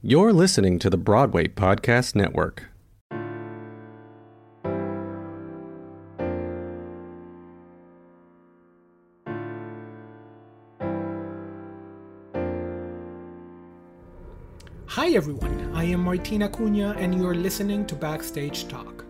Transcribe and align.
You're 0.00 0.32
listening 0.32 0.78
to 0.78 0.90
the 0.90 0.96
Broadway 0.96 1.48
Podcast 1.48 2.14
Network. 2.14 2.66
Hi 14.86 15.08
everyone, 15.08 15.72
I 15.74 15.82
am 15.82 16.04
Martina 16.04 16.48
Cunha 16.48 16.96
and 16.96 17.18
you're 17.18 17.34
listening 17.34 17.84
to 17.86 17.96
Backstage 17.96 18.68
Talk. 18.68 19.04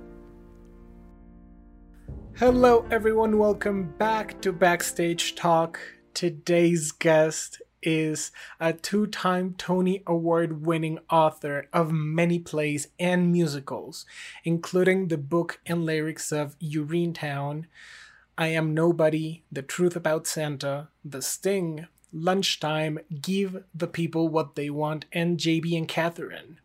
Hello 2.37 2.87
everyone, 2.91 3.37
welcome 3.37 3.93
back 3.99 4.41
to 4.41 4.53
Backstage 4.53 5.35
Talk. 5.35 5.79
Today's 6.15 6.93
guest 6.93 7.61
is 7.83 8.31
a 8.61 8.73
two 8.73 9.07
time 9.07 9.55
Tony 9.57 10.03
Award 10.07 10.65
winning 10.67 10.99
author 11.11 11.69
of 11.73 11.93
many 11.93 12.39
plays 12.39 12.89
and 12.99 13.33
musicals, 13.33 14.07
including 14.45 15.09
the 15.09 15.19
book 15.19 15.61
and 15.67 15.85
lyrics 15.85 16.33
of 16.33 16.59
Urinetown, 16.59 17.65
I 18.37 18.49
Am 18.49 18.73
Nobody, 18.73 19.43
The 19.51 19.63
Truth 19.63 19.97
About 19.97 20.27
Santa, 20.27 20.89
The 21.05 21.23
Sting, 21.23 21.87
Lunchtime, 22.13 23.01
Give 23.21 23.65
the 23.75 23.89
People 23.89 24.29
What 24.29 24.55
They 24.55 24.71
Want, 24.71 25.07
and 25.13 25.39
JB 25.39 25.77
and 25.77 25.89
Catherine. 25.89 26.61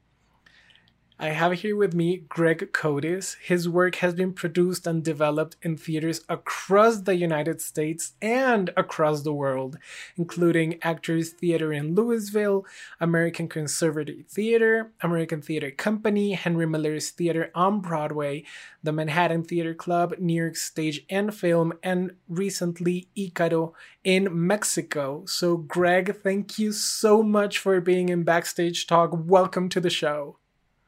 I 1.19 1.29
have 1.29 1.53
here 1.53 1.75
with 1.75 1.93
me 1.93 2.17
Greg 2.27 2.71
Kotis. 2.73 3.35
His 3.39 3.69
work 3.69 3.97
has 3.97 4.15
been 4.15 4.33
produced 4.33 4.87
and 4.87 5.03
developed 5.03 5.55
in 5.61 5.77
theaters 5.77 6.21
across 6.27 7.01
the 7.01 7.15
United 7.15 7.61
States 7.61 8.13
and 8.19 8.71
across 8.75 9.21
the 9.21 9.33
world, 9.33 9.77
including 10.17 10.79
Actors 10.81 11.29
Theater 11.29 11.71
in 11.71 11.93
Louisville, 11.93 12.65
American 12.99 13.47
Conservatory 13.47 14.25
Theater, 14.27 14.91
American 15.01 15.39
Theater 15.39 15.69
Company, 15.69 16.33
Henry 16.33 16.65
Miller's 16.65 17.11
Theater 17.11 17.51
on 17.53 17.79
Broadway, 17.79 18.43
the 18.81 18.91
Manhattan 18.91 19.43
Theater 19.43 19.75
Club, 19.75 20.15
New 20.17 20.33
York 20.33 20.55
Stage 20.55 21.05
and 21.11 21.33
Film, 21.33 21.73
and 21.83 22.15
recently 22.27 23.07
Icaro 23.15 23.73
in 24.03 24.29
Mexico. 24.31 25.25
So, 25.27 25.57
Greg, 25.57 26.15
thank 26.23 26.57
you 26.57 26.71
so 26.71 27.21
much 27.21 27.59
for 27.59 27.79
being 27.79 28.09
in 28.09 28.23
Backstage 28.23 28.87
Talk. 28.87 29.11
Welcome 29.13 29.69
to 29.69 29.79
the 29.79 29.91
show 29.91 30.37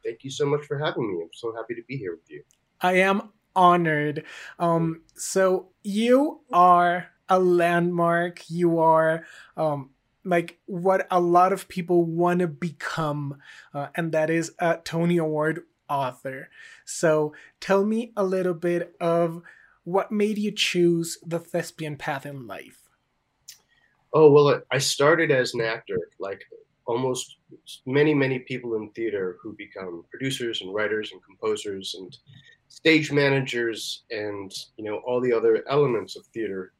thank 0.06 0.24
you 0.24 0.30
so 0.30 0.46
much 0.46 0.66
for 0.66 0.78
having 0.78 1.12
me. 1.12 1.24
I'm 1.24 1.30
so 1.34 1.54
happy 1.56 1.76
to 1.76 1.82
be 1.88 1.98
here 1.98 2.12
with 2.12 2.30
you. 2.30 2.44
I 2.82 2.94
am 3.00 3.30
honored. 3.56 4.24
Um, 4.60 5.02
so 5.16 5.70
you 5.84 6.42
are 6.54 7.08
a 7.28 7.40
landmark. 7.40 8.50
You 8.50 8.80
are 8.80 9.26
um, 9.58 9.90
like 10.24 10.60
what 10.66 11.08
a 11.10 11.20
lot 11.20 11.54
of 11.54 11.68
people 11.68 12.04
want 12.04 12.40
to 12.40 12.48
become, 12.48 13.40
uh, 13.74 13.88
and 13.96 14.12
that 14.12 14.30
is 14.30 14.52
a 14.60 14.78
Tony 14.84 15.18
Award 15.18 15.64
author. 15.90 16.50
So 16.84 17.34
tell 17.60 17.86
me 17.86 18.12
a 18.16 18.24
little 18.24 18.54
bit 18.54 18.96
of 19.00 19.42
what 19.84 20.12
made 20.12 20.38
you 20.38 20.52
choose 20.52 21.18
the 21.26 21.40
thespian 21.40 21.96
path 21.96 22.26
in 22.26 22.48
life. 22.48 22.82
Oh 24.14 24.32
well, 24.32 24.62
I 24.72 24.78
started 24.78 25.32
as 25.32 25.54
an 25.54 25.62
actor, 25.62 26.10
like 26.20 26.42
almost 26.86 27.38
many 27.86 28.14
many 28.14 28.40
people 28.40 28.76
in 28.76 28.90
theater 28.92 29.38
who 29.42 29.54
become 29.54 30.04
producers 30.10 30.62
and 30.62 30.74
writers 30.74 31.12
and 31.12 31.24
composers 31.24 31.96
and 31.98 32.18
stage 32.68 33.12
managers 33.12 34.04
and 34.12 34.52
you 34.78 34.84
know 34.84 34.98
all 35.06 35.22
the 35.22 35.34
other 35.34 35.64
elements 35.70 36.16
of 36.16 36.26
theater. 36.28 36.74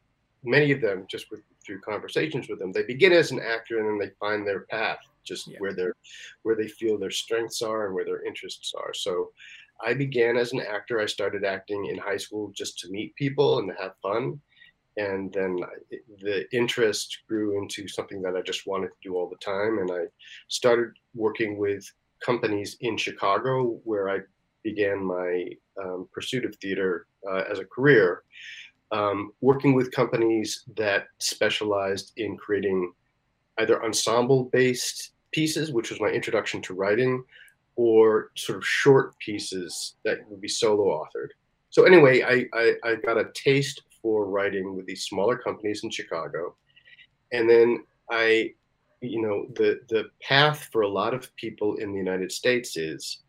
Many 0.44 0.72
of 0.72 0.80
them 0.80 1.06
just 1.10 1.32
with, 1.32 1.42
through 1.66 1.82
conversations 1.82 2.48
with 2.48 2.60
them 2.60 2.72
they 2.72 2.84
begin 2.84 3.12
as 3.12 3.32
an 3.32 3.40
actor 3.40 3.80
and 3.80 3.88
then 3.88 3.98
they 3.98 4.14
find 4.20 4.46
their 4.46 4.62
path 4.62 5.00
just 5.24 5.48
yeah. 5.48 5.58
where 5.58 5.74
they're 5.74 5.96
where 6.44 6.56
they 6.56 6.68
feel 6.68 6.98
their 6.98 7.10
strengths 7.10 7.62
are 7.62 7.88
and 7.88 7.96
where 7.96 8.06
their 8.06 8.24
interests 8.24 8.74
are. 8.78 8.94
So 8.94 9.32
i 9.86 9.94
began 9.94 10.38
as 10.38 10.54
an 10.54 10.62
actor. 10.62 11.00
I 11.00 11.06
started 11.06 11.44
acting 11.44 11.88
in 11.88 11.98
high 11.98 12.18
school 12.18 12.52
just 12.56 12.80
to 12.80 12.90
meet 12.90 13.16
people 13.16 13.60
and 13.60 13.70
to 13.70 13.82
have 13.82 13.94
fun 14.02 14.40
and 14.98 15.32
then 15.34 15.60
the 16.22 16.46
interest 16.56 17.20
grew 17.28 17.62
into 17.62 17.88
something 17.88 18.22
that 18.22 18.36
I 18.36 18.42
just 18.42 18.66
wanted 18.66 18.88
to 18.88 19.10
do 19.10 19.16
all 19.16 19.30
the 19.30 19.36
time. 19.38 19.80
And 19.80 19.92
I 19.92 20.06
started 20.48 20.94
working 21.14 21.58
with 21.58 21.90
companies 22.24 22.78
in 22.82 22.98
Chicago, 22.98 23.80
where 23.84 24.10
I 24.10 24.20
began 24.64 25.04
my 25.04 25.50
um, 25.84 26.08
pursuit 26.12 26.46
of 26.46 26.56
theater 26.56 27.08
uh, 27.30 27.44
as 27.50 27.60
a 27.60 27.66
career, 27.66 28.24
um, 28.92 29.32
working 29.42 29.74
with 29.74 29.92
companies 29.92 30.64
that 30.78 31.08
specialized 31.20 32.14
in 32.18 32.38
creating 32.38 32.94
either 33.60 33.84
ensemble 33.84 34.46
based 34.46 35.12
pieces, 35.32 35.72
which 35.72 35.90
was 35.90 36.00
my 36.00 36.08
introduction 36.08 36.62
to 36.62 36.74
writing, 36.74 37.24
or 37.76 38.32
sort 38.36 38.58
of 38.58 38.66
short 38.66 39.18
pieces 39.20 39.96
that 40.06 40.20
would 40.30 40.40
be 40.40 40.48
solo 40.48 40.86
authored. 40.86 41.30
So 41.70 41.84
anyway, 41.84 42.22
I, 42.22 42.46
I, 42.58 42.74
I 42.84 42.96
got 42.96 43.18
a 43.18 43.30
taste 43.34 43.82
for 44.06 44.28
writing 44.28 44.76
with 44.76 44.86
these 44.86 45.06
smaller 45.06 45.36
companies 45.36 45.84
in 45.84 45.90
Chicago. 45.90 46.56
And 47.32 47.50
then 47.50 47.84
I, 48.12 48.54
you 49.02 49.20
know, 49.20 49.48
the, 49.56 49.80
the 49.90 50.12
path 50.22 50.70
for 50.72 50.84
a 50.84 50.88
lot 50.88 51.16
of 51.16 51.36
people 51.38 51.78
in 51.78 51.92
the 51.92 51.98
United 51.98 52.32
States 52.32 52.78
is 52.78 53.24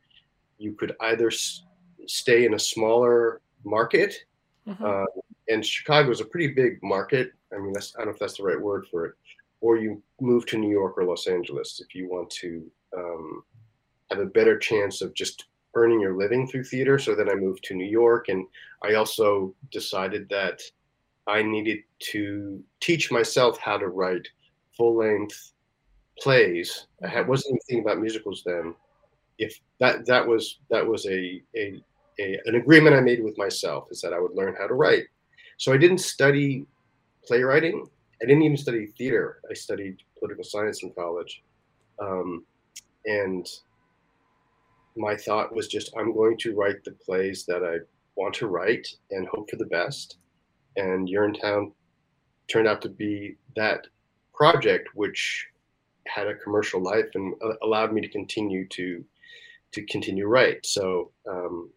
you 0.59 0.75
could 0.75 0.93
either 1.01 1.29
s- 1.29 1.63
stay 2.07 2.45
in 2.45 2.53
a 2.53 2.59
smaller 2.59 3.41
market, 3.65 4.13
mm-hmm. 4.69 4.85
uh, 4.85 5.07
and 5.49 5.65
Chicago 5.65 6.11
is 6.11 6.21
a 6.21 6.27
pretty 6.27 6.49
big 6.49 6.73
market. 6.83 7.33
I 7.55 7.57
mean, 7.57 7.73
that's, 7.73 7.95
I 7.95 8.01
don't 8.01 8.09
know 8.09 8.13
if 8.13 8.19
that's 8.19 8.37
the 8.37 8.43
right 8.43 8.61
word 8.61 8.85
for 8.91 9.07
it, 9.07 9.15
or 9.63 9.79
you 9.79 10.03
move 10.21 10.45
to 10.49 10.59
New 10.59 10.71
York 10.71 10.99
or 10.99 11.05
Los 11.05 11.27
Angeles 11.27 11.81
if 11.83 11.95
you 11.95 12.07
want 12.07 12.29
to 12.43 12.71
um, 12.95 13.43
have 14.11 14.21
a 14.21 14.27
better 14.27 14.59
chance 14.59 15.01
of 15.01 15.15
just 15.15 15.47
earning 15.77 16.01
your 16.01 16.17
living 16.17 16.49
through 16.49 16.65
theater. 16.65 16.99
So 16.99 17.15
then 17.15 17.31
I 17.31 17.35
moved 17.35 17.63
to 17.65 17.75
New 17.75 17.87
York, 17.87 18.29
and 18.29 18.47
I 18.83 18.95
also 18.95 19.55
decided 19.71 20.29
that 20.31 20.61
I 21.27 21.43
needed 21.43 21.81
to 22.13 22.63
teach 22.81 23.13
myself 23.13 23.59
how 23.59 23.77
to 23.79 23.89
write 23.89 24.27
full 24.77 24.97
length 24.97 25.53
plays. 26.19 26.87
I 27.05 27.09
had, 27.09 27.29
wasn't 27.29 27.51
even 27.51 27.61
thinking 27.69 27.85
about 27.85 28.01
musicals 28.01 28.43
then. 28.45 28.75
If 29.39 29.61
that 29.81 30.07
that 30.07 30.27
was 30.27 30.61
that 30.71 30.87
was 30.87 31.05
a, 31.07 31.43
a, 31.55 31.83
a 32.19 32.41
an 32.47 32.55
agreement 32.55 32.97
I 32.97 33.01
made 33.01 33.23
with 33.23 33.37
myself 33.37 33.89
is 33.91 34.01
that 34.01 34.15
I 34.15 34.19
would 34.19 34.35
learn 34.35 34.57
how 34.59 34.67
to 34.67 34.75
write. 34.75 35.05
So 35.59 35.73
I 35.73 35.77
didn't 35.77 35.99
study 35.99 36.65
playwriting. 37.27 37.87
I 38.23 38.25
didn't 38.25 38.43
even 38.43 38.57
study 38.57 38.87
theater. 38.87 39.41
I 39.51 39.55
studied 39.55 39.99
political 40.19 40.45
science 40.45 40.83
in 40.83 40.91
college, 40.93 41.43
um, 42.01 42.47
and 43.05 43.47
my 44.97 45.17
thought 45.17 45.55
was 45.55 45.69
just 45.69 45.93
I'm 45.97 46.15
going 46.15 46.37
to 46.39 46.55
write 46.55 46.85
the 46.85 46.93
plays 46.93 47.45
that 47.47 47.63
I 47.63 47.79
want 48.17 48.35
to 48.37 48.47
write 48.47 48.87
and 49.11 49.27
hope 49.29 49.51
for 49.51 49.57
the 49.57 49.67
best. 49.67 50.17
And 50.77 51.09
Urinetown 51.09 51.73
turned 52.49 52.69
out 52.69 52.83
to 52.83 52.89
be 52.89 53.37
that 53.57 53.87
project, 54.35 54.89
which 54.95 55.47
had 56.07 56.29
a 56.29 56.35
commercial 56.35 56.81
life 56.83 57.07
and 57.15 57.35
allowed 57.63 57.93
me 57.93 58.01
to 58.01 58.09
continue 58.09 58.67
to 58.69 59.05
to 59.73 59.83
continue 59.87 60.27
write. 60.27 60.65
So 60.65 61.11
um, 61.29 61.71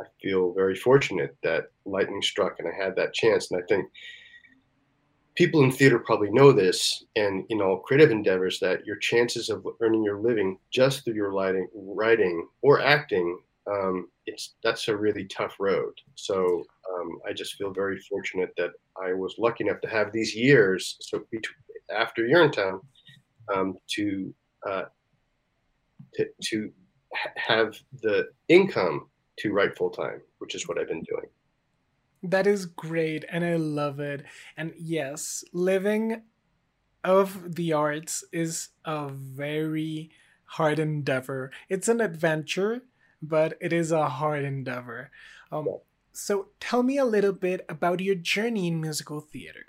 I 0.00 0.04
feel 0.20 0.52
very 0.52 0.74
fortunate 0.74 1.36
that 1.42 1.70
lightning 1.84 2.20
struck 2.20 2.58
and 2.58 2.68
I 2.68 2.84
had 2.84 2.96
that 2.96 3.14
chance. 3.14 3.50
And 3.50 3.62
I 3.62 3.66
think 3.66 3.88
people 5.36 5.62
in 5.62 5.70
theater 5.70 5.98
probably 5.98 6.30
know 6.30 6.50
this 6.50 7.04
and 7.14 7.44
in 7.50 7.60
all 7.60 7.78
creative 7.78 8.10
endeavors 8.10 8.58
that 8.58 8.84
your 8.84 8.96
chances 8.96 9.48
of 9.50 9.66
earning 9.80 10.02
your 10.02 10.18
living 10.20 10.58
just 10.70 11.04
through 11.04 11.14
your 11.14 11.30
writing, 11.30 11.68
writing 11.74 12.46
or 12.62 12.80
acting 12.80 13.38
um, 13.70 14.08
it's 14.26 14.54
that's 14.62 14.86
a 14.88 14.96
really 14.96 15.24
tough 15.24 15.56
road. 15.58 15.92
So 16.14 16.64
um, 16.96 17.18
i 17.26 17.32
just 17.32 17.54
feel 17.54 17.72
very 17.72 17.98
fortunate 18.00 18.52
that 18.56 18.70
i 19.02 19.12
was 19.12 19.34
lucky 19.38 19.64
enough 19.64 19.80
to 19.80 19.88
have 19.88 20.12
these 20.12 20.34
years 20.34 20.96
so 21.00 21.24
after 21.94 22.22
urinetown 22.22 22.80
um, 23.54 23.76
to 23.88 24.34
uh, 24.68 24.84
to, 26.14 26.26
to 26.42 26.72
have 27.36 27.76
the 28.02 28.28
income 28.48 29.08
to 29.38 29.52
write 29.52 29.76
full 29.76 29.90
time 29.90 30.20
which 30.38 30.54
is 30.54 30.66
what 30.68 30.78
i've 30.78 30.88
been 30.88 31.02
doing 31.02 31.26
that 32.22 32.46
is 32.46 32.66
great, 32.66 33.24
and 33.30 33.44
I 33.44 33.56
love 33.56 34.00
it. 34.00 34.24
And 34.56 34.74
yes, 34.78 35.44
living 35.52 36.22
of 37.04 37.54
the 37.54 37.72
arts 37.72 38.24
is 38.32 38.70
a 38.84 39.08
very 39.08 40.10
hard 40.44 40.78
endeavor. 40.78 41.52
It's 41.68 41.88
an 41.88 42.00
adventure, 42.00 42.82
but 43.22 43.56
it 43.60 43.72
is 43.72 43.92
a 43.92 44.08
hard 44.08 44.44
endeavor. 44.44 45.10
Um, 45.52 45.68
so 46.12 46.48
tell 46.60 46.82
me 46.82 46.98
a 46.98 47.04
little 47.04 47.32
bit 47.32 47.64
about 47.68 48.00
your 48.00 48.14
journey 48.14 48.68
in 48.68 48.80
musical 48.80 49.20
theater. 49.20 49.64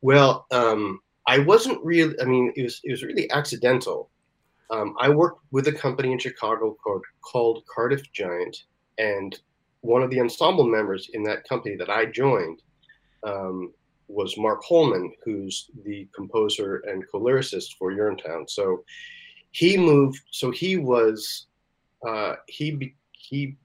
Well, 0.00 0.46
um, 0.50 1.00
I 1.26 1.38
wasn't 1.38 1.84
really. 1.84 2.14
I 2.20 2.24
mean, 2.24 2.52
it 2.56 2.62
was 2.62 2.80
it 2.84 2.90
was 2.90 3.02
really 3.02 3.30
accidental. 3.30 4.10
Um, 4.70 4.94
I 5.00 5.08
worked 5.08 5.40
with 5.50 5.66
a 5.68 5.72
company 5.72 6.12
in 6.12 6.18
Chicago 6.18 6.76
called 6.82 7.04
called 7.20 7.64
Cardiff 7.74 8.10
Giant, 8.12 8.64
and 8.98 9.38
one 9.80 10.02
of 10.02 10.10
the 10.10 10.20
ensemble 10.20 10.66
members 10.66 11.10
in 11.12 11.22
that 11.24 11.48
company 11.48 11.76
that 11.76 11.90
I 11.90 12.06
joined 12.06 12.62
um, 13.24 13.72
was 14.08 14.38
Mark 14.38 14.62
Hollmann, 14.64 15.10
who's 15.24 15.70
the 15.84 16.08
composer 16.14 16.82
and 16.88 17.04
co-lyricist 17.10 17.76
for 17.78 17.92
Urinetown. 17.92 18.48
So 18.48 18.84
he 19.52 19.76
moved. 19.76 20.20
So 20.30 20.50
he 20.50 20.76
was 20.76 21.46
uh, 22.06 22.34
he 22.46 22.94
he 23.12 23.56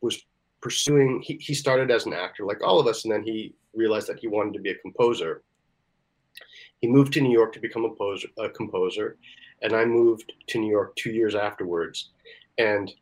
was 0.00 0.24
pursuing. 0.60 1.22
He 1.22 1.34
he 1.40 1.54
started 1.54 1.90
as 1.90 2.06
an 2.06 2.12
actor, 2.12 2.44
like 2.44 2.62
all 2.62 2.78
of 2.78 2.86
us, 2.86 3.04
and 3.04 3.12
then 3.12 3.22
he 3.22 3.54
realized 3.74 4.06
that 4.08 4.18
he 4.18 4.28
wanted 4.28 4.54
to 4.54 4.60
be 4.60 4.70
a 4.70 4.78
composer. 4.78 5.42
He 6.80 6.88
moved 6.88 7.12
to 7.14 7.20
New 7.20 7.32
York 7.32 7.52
to 7.54 7.60
become 7.60 7.84
a 7.84 7.88
composer, 7.88 8.28
a 8.38 8.48
composer, 8.50 9.16
and 9.62 9.72
I 9.72 9.84
moved 9.84 10.32
to 10.48 10.58
New 10.58 10.70
York 10.70 10.94
two 10.96 11.10
years 11.10 11.34
afterwards. 11.34 12.10
And 12.58 12.92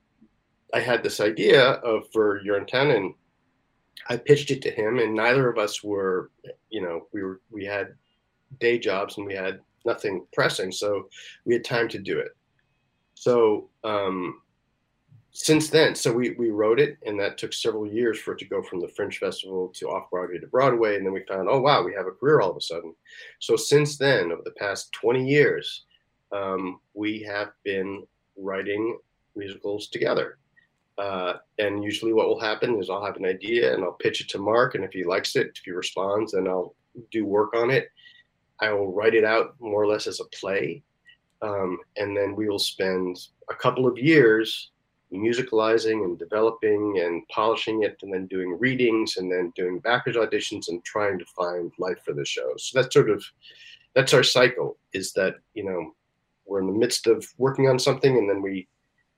I 0.75 0.81
had 0.81 1.03
this 1.05 1.21
idea 1.21 1.63
of 1.63 2.11
for 2.13 2.43
Urinetown, 2.43 3.15
I 4.09 4.17
pitched 4.17 4.51
it 4.51 4.61
to 4.63 4.71
him, 4.71 4.99
and 4.99 5.15
neither 5.15 5.49
of 5.49 5.57
us 5.57 5.85
were, 5.85 6.31
you 6.69 6.83
know, 6.83 7.07
we 7.13 7.23
were 7.23 7.41
we 7.51 7.65
had 7.65 7.95
day 8.59 8.79
jobs 8.79 9.17
and 9.17 9.27
we 9.27 9.35
had 9.35 9.61
nothing 9.85 10.27
pressing, 10.33 10.73
so 10.73 11.09
we 11.45 11.55
had 11.55 11.65
time 11.65 11.89
to 11.91 11.99
do 11.99 12.19
it. 12.19 12.37
So 13.15 13.71
um, 13.85 14.43
since 15.31 15.71
then, 15.71 15.95
so 15.95 16.13
we 16.13 16.31
we 16.33 16.51
wrote 16.51 16.81
it, 16.81 16.99
and 17.07 17.19
that 17.21 17.39
took 17.39 17.53
several 17.53 17.87
years 17.87 18.19
for 18.19 18.33
it 18.33 18.41
to 18.41 18.45
go 18.45 18.61
from 18.61 18.81
the 18.81 18.89
Fringe 18.89 19.19
Festival 19.19 19.69
to 19.77 19.89
off 19.89 20.11
Broadway 20.11 20.39
to 20.39 20.47
Broadway, 20.49 20.97
and 20.97 21.07
then 21.07 21.13
we 21.13 21.23
found, 21.29 21.49
oh 21.49 21.61
wow, 21.61 21.85
we 21.85 21.95
have 21.95 22.09
a 22.09 22.11
career 22.11 22.41
all 22.41 22.51
of 22.51 22.57
a 22.57 22.61
sudden. 22.61 22.95
So 23.39 23.55
since 23.55 23.97
then, 23.97 24.33
over 24.33 24.43
the 24.45 24.51
past 24.53 24.91
twenty 24.91 25.25
years, 25.25 25.85
um, 26.33 26.81
we 26.95 27.23
have 27.23 27.53
been 27.63 28.05
writing 28.37 28.99
musicals 29.37 29.87
together. 29.89 30.39
Uh, 30.97 31.35
and 31.59 31.83
usually, 31.83 32.13
what 32.13 32.29
will 32.29 32.41
happen 32.41 32.79
is 32.79 32.89
I'll 32.89 33.05
have 33.05 33.17
an 33.17 33.25
idea 33.25 33.75
and 33.75 33.83
I'll 33.83 33.93
pitch 33.93 34.21
it 34.21 34.29
to 34.31 34.39
Mark, 34.39 34.75
and 34.75 34.85
if 34.85 34.93
he 34.93 35.05
likes 35.05 35.35
it, 35.35 35.53
if 35.57 35.63
he 35.65 35.73
responds, 35.73 36.33
then 36.33 36.47
I'll 36.47 36.75
do 37.11 37.25
work 37.25 37.55
on 37.55 37.71
it. 37.71 37.89
I 38.61 38.73
will 38.73 38.93
write 38.93 39.15
it 39.15 39.25
out 39.25 39.57
more 39.59 39.83
or 39.83 39.89
less 39.89 40.07
as 40.07 40.21
a 40.21 40.25
play, 40.27 40.83
um, 41.43 41.79
and 41.97 42.17
then 42.17 42.37
we 42.37 42.49
will 42.49 42.61
spend 42.61 43.19
a 43.51 43.55
couple 43.55 43.87
of 43.87 43.99
years 43.99 44.71
musicalizing 45.13 46.05
and 46.05 46.19
developing 46.19 47.01
and 47.01 47.27
polishing 47.29 47.83
it, 47.83 47.99
and 48.03 48.13
then 48.13 48.27
doing 48.27 48.57
readings, 48.59 49.17
and 49.17 49.31
then 49.31 49.53
doing 49.57 49.81
backers 49.81 50.17
auditions, 50.17 50.69
and 50.69 50.85
trying 50.85 51.19
to 51.19 51.25
find 51.37 51.73
life 51.79 51.99
for 52.05 52.13
the 52.13 52.25
show. 52.25 52.53
So 52.57 52.81
that's 52.81 52.95
sort 52.95 53.11
of 53.11 53.25
that's 53.95 54.15
our 54.15 54.23
cycle. 54.23 54.79
Is 54.93 55.13
that 55.15 55.35
you 55.55 55.65
know 55.65 55.93
we're 56.47 56.61
in 56.61 56.69
the 56.69 56.73
midst 56.73 57.09
of 57.09 57.27
working 57.37 57.69
on 57.69 57.81
something, 57.81 58.17
and 58.17 58.31
then 58.31 58.43
we 58.43 58.69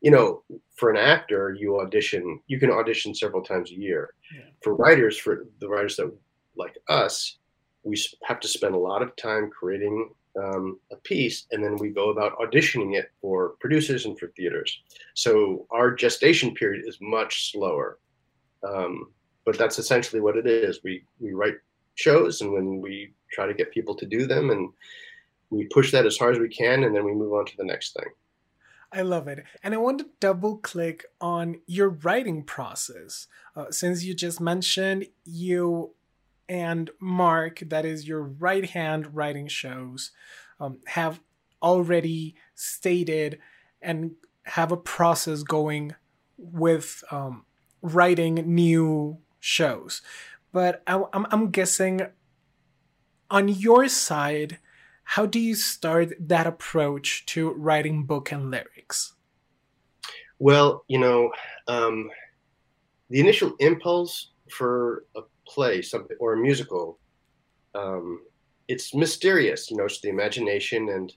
you 0.01 0.11
know, 0.11 0.43
for 0.75 0.91
an 0.91 0.97
actor, 0.97 1.57
you 1.59 1.81
audition, 1.81 2.41
you 2.47 2.61
can 2.61 2.71
audition 2.71 3.15
several 3.15 3.43
times 3.43 3.71
a 3.71 3.75
year. 3.75 4.11
Yeah. 4.35 4.45
For 4.63 4.75
writers, 4.75 5.19
for 5.19 5.47
the 5.61 5.69
writers 5.69 5.97
that 5.97 6.13
like 6.57 6.77
us, 6.89 7.39
we 7.83 8.01
have 8.25 8.41
to 8.41 8.49
spend 8.49 8.75
a 8.75 8.79
lot 8.79 9.03
of 9.03 9.15
time 9.17 9.51
creating 9.51 10.11
um, 10.43 10.79
a 10.93 10.97
piece, 10.97 11.47
and 11.51 11.65
then 11.65 11.77
we 11.77 11.89
go 11.91 12.11
about 12.11 12.39
auditioning 12.39 12.95
it 12.95 13.11
for 13.21 13.55
producers 13.61 14.05
and 14.05 14.19
for 14.19 14.29
theaters. 14.37 14.79
So 15.15 15.67
our 15.71 15.95
gestation 15.95 16.55
period 16.55 16.85
is 16.87 16.99
much 17.01 17.53
slower. 17.53 17.99
Um, 18.63 19.13
but 19.45 19.57
that's 19.57 19.79
essentially 19.79 20.21
what 20.21 20.37
it 20.37 20.47
is. 20.47 20.81
We 20.85 21.05
we 21.21 21.33
write 21.33 21.55
shows, 21.95 22.43
and 22.43 22.53
when 22.53 22.81
we 22.81 23.15
try 23.33 23.47
to 23.47 23.55
get 23.55 23.71
people 23.71 23.95
to 23.95 24.07
do 24.07 24.27
them, 24.27 24.51
and 24.51 24.71
we 25.51 25.65
push 25.67 25.93
that 25.93 26.05
as 26.05 26.19
hard 26.19 26.35
as 26.35 26.41
we 26.41 26.49
can, 26.49 26.85
and 26.85 26.95
then 26.95 27.05
we 27.05 27.15
move 27.15 27.33
on 27.33 27.47
to 27.47 27.57
the 27.57 27.65
next 27.65 27.95
thing. 27.95 28.11
I 28.93 29.03
love 29.03 29.29
it. 29.29 29.45
And 29.63 29.75
I 29.75 29.79
want 29.79 29.99
to 29.99 30.07
double 30.21 30.59
click 30.59 31.05
on 31.21 31.61
your 31.67 31.89
writing 31.89 32.43
process. 32.43 33.27
Uh, 33.55 33.71
since 33.71 34.05
you 34.05 34.15
just 34.15 34.41
mentioned 34.41 35.07
you 35.25 35.93
and 36.49 36.91
Mark, 37.01 37.61
that 37.67 37.85
is 37.85 38.07
your 38.07 38.23
right 38.23 38.65
hand 38.71 39.15
writing 39.15 39.49
shows, 39.49 40.13
um, 40.61 40.79
have 40.87 41.21
already 41.63 42.35
stated 42.55 43.39
and 43.83 44.13
have 44.45 44.71
a 44.71 44.77
process 44.77 45.43
going 45.43 45.95
with 46.39 47.03
um, 47.11 47.45
writing 47.83 48.35
new 48.35 49.19
shows. 49.41 50.03
But 50.53 50.83
I, 50.87 51.03
I'm, 51.13 51.27
I'm 51.31 51.51
guessing 51.51 52.03
on 53.31 53.49
your 53.49 53.89
side, 53.89 54.59
how 55.03 55.27
do 55.27 55.39
you 55.39 55.55
start 55.55 56.13
that 56.19 56.47
approach 56.47 57.27
to 57.27 57.51
writing 57.51 58.05
book 58.05 58.33
and 58.33 58.51
lyrics? 58.51 58.76
Well, 60.39 60.85
you 60.89 60.99
know, 60.99 61.33
um, 61.69 62.11
the 63.11 63.21
initial 63.21 63.55
impulse 63.59 64.33
for 64.51 65.05
a 65.17 65.23
play, 65.47 65.83
something 65.83 66.17
or 66.21 66.35
a 66.35 66.37
musical, 66.37 66.99
um, 67.75 68.23
it's 68.69 68.95
mysterious. 68.95 69.71
You 69.71 69.77
know, 69.77 69.85
it's 69.85 70.01
the 70.01 70.09
imagination, 70.09 70.91
and 70.91 71.13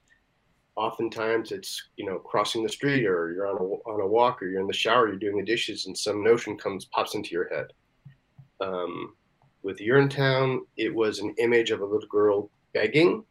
oftentimes 0.76 1.52
it's 1.52 1.90
you 1.98 2.06
know 2.06 2.20
crossing 2.20 2.64
the 2.64 2.70
street, 2.70 3.06
or 3.06 3.34
you're 3.34 3.48
on 3.48 3.58
a 3.58 3.64
on 3.90 4.02
a 4.02 4.08
walk, 4.08 4.42
or 4.42 4.48
you're 4.48 4.62
in 4.62 4.68
the 4.68 4.74
shower, 4.74 5.08
you're 5.08 5.18
doing 5.18 5.38
the 5.38 5.44
dishes, 5.44 5.88
and 5.88 5.98
some 5.98 6.24
notion 6.24 6.58
comes 6.58 6.86
pops 6.86 7.16
into 7.16 7.32
your 7.32 7.50
head. 7.50 7.68
Um, 8.62 9.16
with 9.64 9.80
Urinetown, 9.80 10.60
it 10.78 10.94
was 10.94 11.20
an 11.20 11.34
image 11.38 11.72
of 11.72 11.82
a 11.82 11.86
little 11.86 12.08
girl 12.08 12.50
begging 12.74 13.26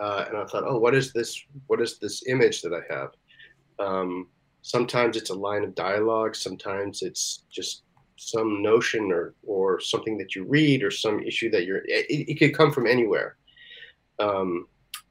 uh, 0.00 0.24
and 0.28 0.36
I 0.36 0.44
thought, 0.46 0.64
oh, 0.66 0.78
what 0.78 0.94
is 0.94 1.12
this? 1.12 1.40
What 1.66 1.80
is 1.80 1.98
this 1.98 2.26
image 2.26 2.62
that 2.62 2.72
I 2.72 2.92
have? 2.92 3.10
Um, 3.78 4.28
sometimes 4.62 5.16
it's 5.16 5.30
a 5.30 5.34
line 5.34 5.64
of 5.64 5.74
dialogue. 5.74 6.36
Sometimes 6.36 7.02
it's 7.02 7.44
just 7.50 7.82
some 8.16 8.62
notion 8.62 9.10
or 9.10 9.34
or 9.42 9.80
something 9.80 10.16
that 10.18 10.34
you 10.34 10.44
read 10.44 10.82
or 10.82 10.90
some 10.90 11.20
issue 11.22 11.50
that 11.50 11.64
you're. 11.64 11.82
It, 11.86 12.06
it 12.08 12.38
could 12.38 12.56
come 12.56 12.72
from 12.72 12.86
anywhere. 12.86 13.36
Um, 14.18 14.66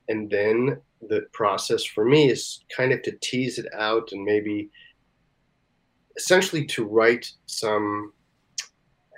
and 0.10 0.30
then 0.30 0.78
the 1.10 1.26
process 1.34 1.84
for 1.84 2.06
me 2.06 2.30
is 2.30 2.64
kind 2.76 2.94
of 2.94 3.02
to 3.04 3.12
tease 3.22 3.60
it 3.60 3.68
out 3.74 4.12
and 4.12 4.24
maybe 4.24 4.70
essentially 6.16 6.66
to 6.66 6.86
write 6.86 7.32
some 7.46 8.14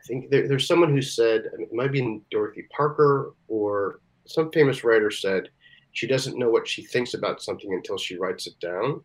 I 0.06 0.08
think 0.08 0.30
there, 0.30 0.48
there's 0.48 0.68
someone 0.68 0.92
who 0.92 1.02
said 1.02 1.46
it 1.60 1.74
might 1.74 1.92
be 1.92 2.00
in 2.00 2.22
Dorothy 2.30 2.68
Parker 2.76 3.34
or 3.48 4.02
some 4.28 4.52
famous 4.52 4.84
writer 4.84 5.10
said 5.10 5.50
she 5.94 6.06
doesn't 6.06 6.38
know 6.38 6.50
what 6.50 6.68
she 6.68 6.84
thinks 6.84 7.16
about 7.16 7.42
something 7.42 7.74
until 7.74 7.98
she 7.98 8.18
writes 8.18 8.46
it 8.46 8.60
down. 8.60 9.04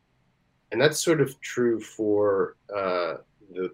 And 0.73 0.81
that's 0.81 1.03
sort 1.03 1.21
of 1.21 1.41
true 1.41 1.81
for 1.81 2.57
uh, 2.75 3.15
the 3.53 3.73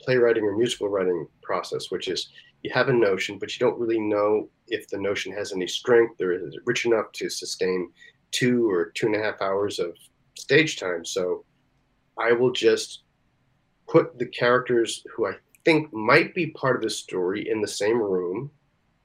playwriting 0.00 0.44
or 0.44 0.56
musical 0.56 0.88
writing 0.88 1.26
process, 1.42 1.90
which 1.90 2.08
is 2.08 2.30
you 2.62 2.70
have 2.72 2.88
a 2.88 2.92
notion, 2.92 3.38
but 3.38 3.52
you 3.54 3.58
don't 3.58 3.78
really 3.78 4.00
know 4.00 4.48
if 4.68 4.88
the 4.88 4.98
notion 4.98 5.32
has 5.32 5.52
any 5.52 5.66
strength 5.66 6.20
or 6.20 6.32
is 6.32 6.54
it 6.54 6.62
rich 6.64 6.86
enough 6.86 7.10
to 7.12 7.28
sustain 7.28 7.90
two 8.30 8.70
or 8.70 8.86
two 8.94 9.06
and 9.06 9.16
a 9.16 9.22
half 9.22 9.40
hours 9.40 9.78
of 9.78 9.96
stage 10.36 10.78
time. 10.78 11.04
So 11.04 11.44
I 12.18 12.32
will 12.32 12.52
just 12.52 13.02
put 13.88 14.18
the 14.18 14.26
characters 14.26 15.04
who 15.14 15.26
I 15.26 15.34
think 15.64 15.92
might 15.92 16.34
be 16.34 16.48
part 16.48 16.76
of 16.76 16.82
the 16.82 16.90
story 16.90 17.48
in 17.48 17.60
the 17.60 17.68
same 17.68 18.00
room 18.00 18.50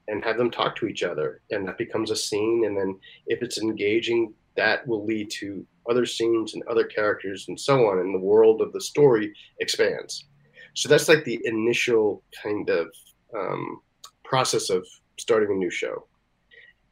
and 0.07 0.23
have 0.23 0.37
them 0.37 0.49
talk 0.49 0.75
to 0.77 0.87
each 0.87 1.03
other 1.03 1.41
and 1.51 1.67
that 1.67 1.77
becomes 1.77 2.11
a 2.11 2.15
scene 2.15 2.63
and 2.65 2.77
then 2.77 2.97
if 3.27 3.41
it's 3.41 3.57
engaging 3.57 4.33
that 4.55 4.87
will 4.87 5.05
lead 5.05 5.29
to 5.29 5.65
other 5.89 6.05
scenes 6.05 6.53
and 6.53 6.63
other 6.63 6.83
characters 6.83 7.47
and 7.47 7.59
so 7.59 7.87
on 7.89 7.99
and 7.99 8.13
the 8.13 8.19
world 8.19 8.61
of 8.61 8.71
the 8.73 8.81
story 8.81 9.33
expands 9.59 10.25
so 10.73 10.87
that's 10.87 11.09
like 11.09 11.23
the 11.23 11.39
initial 11.45 12.23
kind 12.43 12.69
of 12.69 12.87
um, 13.35 13.81
process 14.23 14.69
of 14.69 14.85
starting 15.17 15.51
a 15.51 15.55
new 15.55 15.69
show 15.69 16.05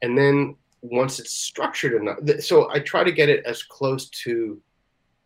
and 0.01 0.17
then 0.17 0.55
once 0.81 1.19
it's 1.19 1.31
structured 1.33 1.99
enough 1.99 2.17
so 2.39 2.69
i 2.71 2.79
try 2.79 3.03
to 3.03 3.11
get 3.11 3.29
it 3.29 3.43
as 3.45 3.63
close 3.63 4.09
to 4.09 4.61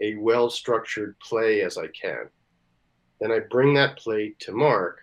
a 0.02 0.16
well 0.16 0.50
structured 0.50 1.18
play 1.20 1.62
as 1.62 1.78
i 1.78 1.88
can 1.88 2.30
then 3.20 3.32
i 3.32 3.40
bring 3.40 3.74
that 3.74 3.98
play 3.98 4.34
to 4.40 4.52
mark 4.52 5.00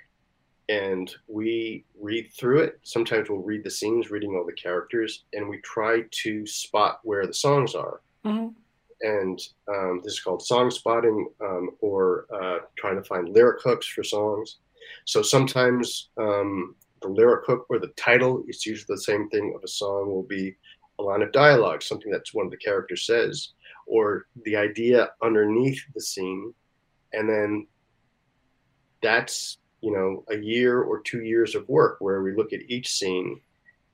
and 0.68 1.14
we 1.28 1.84
read 2.00 2.32
through 2.32 2.60
it. 2.60 2.80
Sometimes 2.82 3.28
we'll 3.28 3.38
read 3.38 3.64
the 3.64 3.70
scenes, 3.70 4.10
reading 4.10 4.34
all 4.34 4.44
the 4.44 4.52
characters, 4.52 5.24
and 5.32 5.48
we 5.48 5.58
try 5.58 6.02
to 6.10 6.46
spot 6.46 7.00
where 7.04 7.26
the 7.26 7.34
songs 7.34 7.74
are. 7.74 8.00
Mm-hmm. 8.26 8.48
And 9.02 9.40
um, 9.68 10.00
this 10.02 10.14
is 10.14 10.20
called 10.20 10.44
song 10.44 10.70
spotting 10.70 11.28
um, 11.40 11.70
or 11.80 12.26
uh, 12.34 12.58
trying 12.78 12.96
to 12.96 13.04
find 13.04 13.28
lyric 13.28 13.62
hooks 13.62 13.86
for 13.86 14.02
songs. 14.02 14.56
So 15.04 15.22
sometimes 15.22 16.08
um, 16.16 16.74
the 17.02 17.08
lyric 17.08 17.46
hook 17.46 17.66
or 17.68 17.78
the 17.78 17.92
title, 17.96 18.42
it's 18.48 18.64
usually 18.64 18.94
the 18.94 19.02
same 19.02 19.28
thing 19.28 19.52
of 19.54 19.62
a 19.62 19.68
song, 19.68 20.08
will 20.08 20.22
be 20.22 20.56
a 20.98 21.02
line 21.02 21.22
of 21.22 21.32
dialogue, 21.32 21.82
something 21.82 22.10
that's 22.10 22.32
one 22.32 22.46
of 22.46 22.50
the 22.50 22.56
characters 22.56 23.04
says, 23.04 23.50
or 23.86 24.26
the 24.44 24.56
idea 24.56 25.10
underneath 25.22 25.80
the 25.94 26.00
scene. 26.00 26.54
And 27.12 27.28
then 27.28 27.66
that's 29.02 29.58
you 29.82 29.92
know 29.92 30.24
a 30.34 30.38
year 30.38 30.82
or 30.82 31.00
two 31.00 31.22
years 31.22 31.54
of 31.54 31.68
work 31.68 31.98
where 32.00 32.22
we 32.22 32.34
look 32.34 32.52
at 32.52 32.68
each 32.68 32.88
scene 32.88 33.40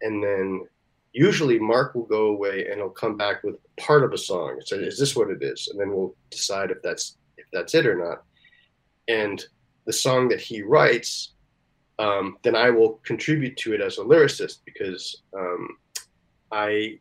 and 0.00 0.22
then 0.22 0.64
usually 1.12 1.58
mark 1.58 1.94
will 1.94 2.06
go 2.06 2.26
away 2.26 2.66
and 2.68 2.76
he'll 2.76 2.90
come 2.90 3.16
back 3.16 3.42
with 3.42 3.56
part 3.76 4.04
of 4.04 4.12
a 4.12 4.18
song. 4.18 4.52
And 4.52 4.66
say 4.66 4.76
is 4.76 4.98
this 4.98 5.14
what 5.16 5.30
it 5.30 5.42
is? 5.42 5.68
And 5.68 5.80
then 5.80 5.90
we'll 5.90 6.14
decide 6.30 6.70
if 6.70 6.82
that's 6.82 7.16
if 7.36 7.46
that's 7.52 7.74
it 7.74 7.86
or 7.86 7.96
not. 7.96 8.22
And 9.08 9.44
the 9.86 9.92
song 9.92 10.28
that 10.28 10.40
he 10.40 10.62
writes 10.62 11.32
um, 11.98 12.38
then 12.42 12.56
i 12.56 12.70
will 12.70 13.00
contribute 13.04 13.56
to 13.58 13.74
it 13.74 13.80
as 13.82 13.98
a 13.98 14.00
lyricist 14.00 14.60
because 14.64 15.22
um, 15.38 15.76
I, 16.50 16.98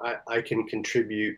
I 0.00 0.16
i 0.28 0.40
can 0.40 0.64
contribute 0.64 1.36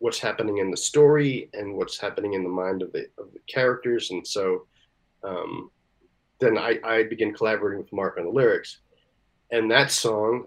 what's 0.00 0.18
happening 0.18 0.58
in 0.58 0.70
the 0.70 0.76
story 0.76 1.48
and 1.52 1.74
what's 1.74 1.98
happening 1.98 2.32
in 2.32 2.42
the 2.42 2.48
mind 2.48 2.82
of 2.82 2.90
the 2.92 3.06
of 3.18 3.32
the 3.32 3.38
characters, 3.46 4.10
and 4.10 4.26
so 4.26 4.66
um, 5.22 5.70
then 6.40 6.58
I, 6.58 6.78
I 6.82 7.02
begin 7.04 7.32
collaborating 7.32 7.80
with 7.80 7.92
Mark 7.92 8.16
on 8.18 8.24
the 8.24 8.30
lyrics, 8.30 8.78
and 9.52 9.70
that 9.70 9.92
song 9.92 10.46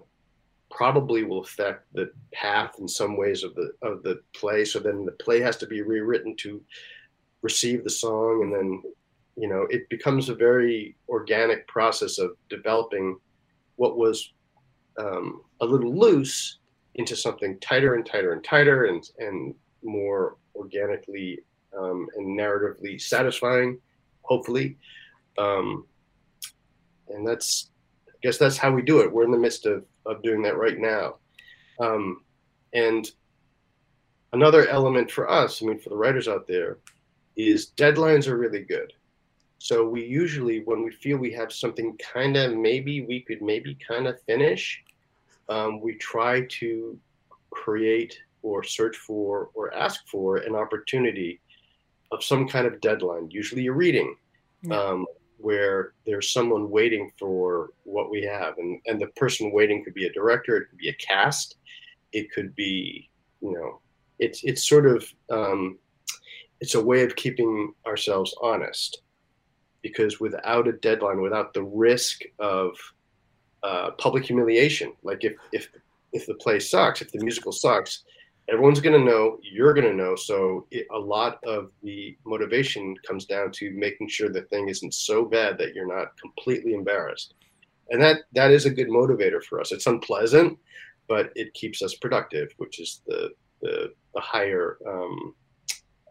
probably 0.75 1.23
will 1.23 1.41
affect 1.41 1.85
the 1.93 2.11
path 2.33 2.75
in 2.79 2.87
some 2.87 3.15
ways 3.17 3.43
of 3.43 3.53
the 3.55 3.71
of 3.81 4.03
the 4.03 4.21
play. 4.35 4.65
So 4.65 4.79
then 4.79 5.05
the 5.05 5.11
play 5.23 5.39
has 5.41 5.57
to 5.57 5.67
be 5.67 5.81
rewritten 5.81 6.35
to 6.37 6.61
receive 7.41 7.83
the 7.83 7.89
song, 7.89 8.41
and 8.43 8.53
then 8.53 8.83
you 9.35 9.47
know 9.47 9.67
it 9.69 9.89
becomes 9.89 10.29
a 10.29 10.35
very 10.35 10.95
organic 11.09 11.67
process 11.67 12.17
of 12.17 12.31
developing 12.49 13.17
what 13.75 13.97
was 13.97 14.33
um, 14.99 15.41
a 15.61 15.65
little 15.65 15.95
loose 15.97 16.59
into 16.95 17.15
something 17.15 17.59
tighter 17.59 17.95
and 17.95 18.05
tighter 18.05 18.33
and 18.33 18.43
tighter 18.43 18.85
and 18.85 19.09
and 19.19 19.55
more 19.83 20.37
organically 20.55 21.39
um, 21.77 22.07
and 22.15 22.39
narratively 22.39 23.01
satisfying, 23.01 23.79
hopefully. 24.21 24.77
Um, 25.37 25.85
and 27.09 27.27
that's, 27.27 27.71
guess 28.23 28.37
that's 28.37 28.57
how 28.57 28.71
we 28.71 28.81
do 28.81 29.01
it. 29.01 29.11
We're 29.11 29.25
in 29.25 29.31
the 29.31 29.37
midst 29.37 29.65
of, 29.65 29.85
of 30.05 30.23
doing 30.23 30.41
that 30.43 30.57
right 30.57 30.79
now. 30.79 31.17
Um, 31.79 32.21
and 32.73 33.09
another 34.31 34.67
element 34.67 35.11
for 35.11 35.29
us, 35.29 35.61
I 35.61 35.65
mean, 35.65 35.79
for 35.79 35.89
the 35.89 35.97
writers 35.97 36.27
out 36.27 36.47
there, 36.47 36.77
is 37.35 37.71
deadlines 37.77 38.27
are 38.27 38.37
really 38.37 38.63
good. 38.63 38.93
So 39.59 39.87
we 39.87 40.03
usually, 40.05 40.61
when 40.63 40.83
we 40.83 40.91
feel 40.91 41.17
we 41.17 41.31
have 41.33 41.51
something 41.51 41.97
kind 41.97 42.35
of 42.37 42.55
maybe 42.55 43.05
we 43.05 43.21
could 43.21 43.41
maybe 43.41 43.77
kind 43.87 44.07
of 44.07 44.21
finish, 44.23 44.83
um, 45.49 45.81
we 45.81 45.95
try 45.95 46.45
to 46.59 46.97
create 47.49 48.17
or 48.41 48.63
search 48.63 48.97
for 48.97 49.49
or 49.53 49.73
ask 49.73 50.07
for 50.07 50.37
an 50.37 50.55
opportunity 50.55 51.39
of 52.11 52.23
some 52.23 52.47
kind 52.47 52.67
of 52.67 52.79
deadline, 52.81 53.29
usually 53.31 53.67
a 53.67 53.71
reading, 53.71 54.15
yeah. 54.61 54.79
um, 54.79 55.05
where 55.43 55.93
there's 56.05 56.31
someone 56.31 56.69
waiting 56.69 57.11
for 57.19 57.71
what 57.83 58.09
we 58.09 58.23
have. 58.23 58.57
And, 58.57 58.79
and 58.85 58.99
the 58.99 59.07
person 59.07 59.51
waiting 59.51 59.83
could 59.83 59.93
be 59.93 60.07
a 60.07 60.13
director, 60.13 60.55
it 60.55 60.69
could 60.69 60.79
be 60.79 60.89
a 60.89 60.93
cast, 60.93 61.57
it 62.13 62.31
could 62.31 62.55
be, 62.55 63.09
you 63.41 63.51
know, 63.51 63.81
it's, 64.19 64.41
it's 64.43 64.67
sort 64.67 64.87
of, 64.87 65.05
um, 65.29 65.77
it's 66.61 66.75
a 66.75 66.83
way 66.83 67.03
of 67.03 67.17
keeping 67.17 67.73
ourselves 67.85 68.33
honest 68.41 69.01
because 69.81 70.21
without 70.21 70.65
a 70.65 70.73
deadline, 70.73 71.21
without 71.21 71.53
the 71.53 71.63
risk 71.63 72.21
of 72.39 72.77
uh, 73.63 73.91
public 73.97 74.23
humiliation, 74.23 74.93
like 75.03 75.25
if, 75.25 75.33
if, 75.51 75.67
if 76.13 76.25
the 76.25 76.35
play 76.35 76.59
sucks, 76.59 77.01
if 77.01 77.11
the 77.11 77.19
musical 77.19 77.51
sucks, 77.51 78.05
everyone's 78.49 78.81
going 78.81 78.99
to 78.99 79.11
know 79.11 79.37
you're 79.41 79.73
going 79.73 79.87
to 79.87 79.95
know. 79.95 80.15
So 80.15 80.67
it, 80.71 80.85
a 80.91 80.99
lot 80.99 81.39
of 81.45 81.71
the 81.81 82.17
motivation 82.25 82.95
comes 83.07 83.25
down 83.25 83.51
to 83.53 83.71
making 83.71 84.09
sure 84.09 84.29
the 84.29 84.41
thing 84.43 84.67
isn't 84.67 84.93
so 84.93 85.25
bad 85.25 85.57
that 85.57 85.73
you're 85.73 85.87
not 85.87 86.17
completely 86.19 86.73
embarrassed. 86.73 87.35
And 87.89 88.01
that 88.01 88.21
that 88.33 88.51
is 88.51 88.65
a 88.65 88.69
good 88.69 88.87
motivator 88.87 89.43
for 89.43 89.59
us. 89.59 89.71
It's 89.71 89.87
unpleasant 89.87 90.57
but 91.07 91.31
it 91.35 91.53
keeps 91.53 91.81
us 91.81 91.95
productive 91.95 92.49
which 92.57 92.79
is 92.79 93.01
the 93.07 93.31
the, 93.61 93.93
the 94.13 94.19
higher 94.19 94.77
um, 94.85 95.33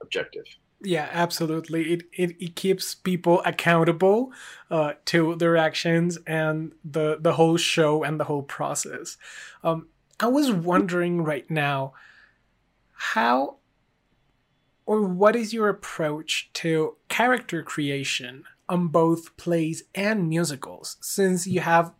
objective. 0.00 0.44
Yeah 0.82 1.08
absolutely. 1.12 1.92
It, 1.92 2.02
it, 2.12 2.42
it 2.42 2.56
keeps 2.56 2.94
people 2.94 3.42
accountable 3.44 4.32
uh, 4.70 4.94
to 5.06 5.36
their 5.36 5.56
actions 5.56 6.18
and 6.26 6.72
the 6.84 7.18
the 7.20 7.34
whole 7.34 7.56
show 7.56 8.02
and 8.02 8.18
the 8.18 8.24
whole 8.24 8.42
process. 8.42 9.16
Um, 9.62 9.88
i 10.20 10.26
was 10.26 10.52
wondering 10.52 11.24
right 11.24 11.50
now 11.50 11.92
how 13.02 13.56
or 14.86 15.02
what 15.02 15.34
is 15.34 15.52
your 15.52 15.68
approach 15.68 16.50
to 16.52 16.96
character 17.08 17.62
creation 17.62 18.44
on 18.68 18.88
both 18.88 19.36
plays 19.36 19.82
and 19.92 20.28
musicals 20.28 20.96
since 21.00 21.46
you 21.46 21.60
have 21.60 21.92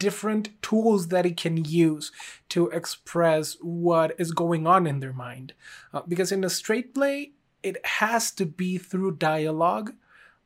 different 0.00 0.50
tools 0.60 1.08
that 1.08 1.24
it 1.24 1.36
can 1.36 1.64
use 1.64 2.10
to 2.48 2.68
express 2.70 3.56
what 3.60 4.12
is 4.18 4.32
going 4.32 4.66
on 4.66 4.88
in 4.88 4.98
their 4.98 5.12
mind? 5.12 5.54
Uh, 5.94 6.02
because 6.08 6.32
in 6.32 6.42
a 6.42 6.50
straight 6.50 6.94
play 6.94 7.32
it 7.62 7.84
has 7.86 8.32
to 8.32 8.44
be 8.44 8.76
through 8.76 9.16
dialogue 9.16 9.92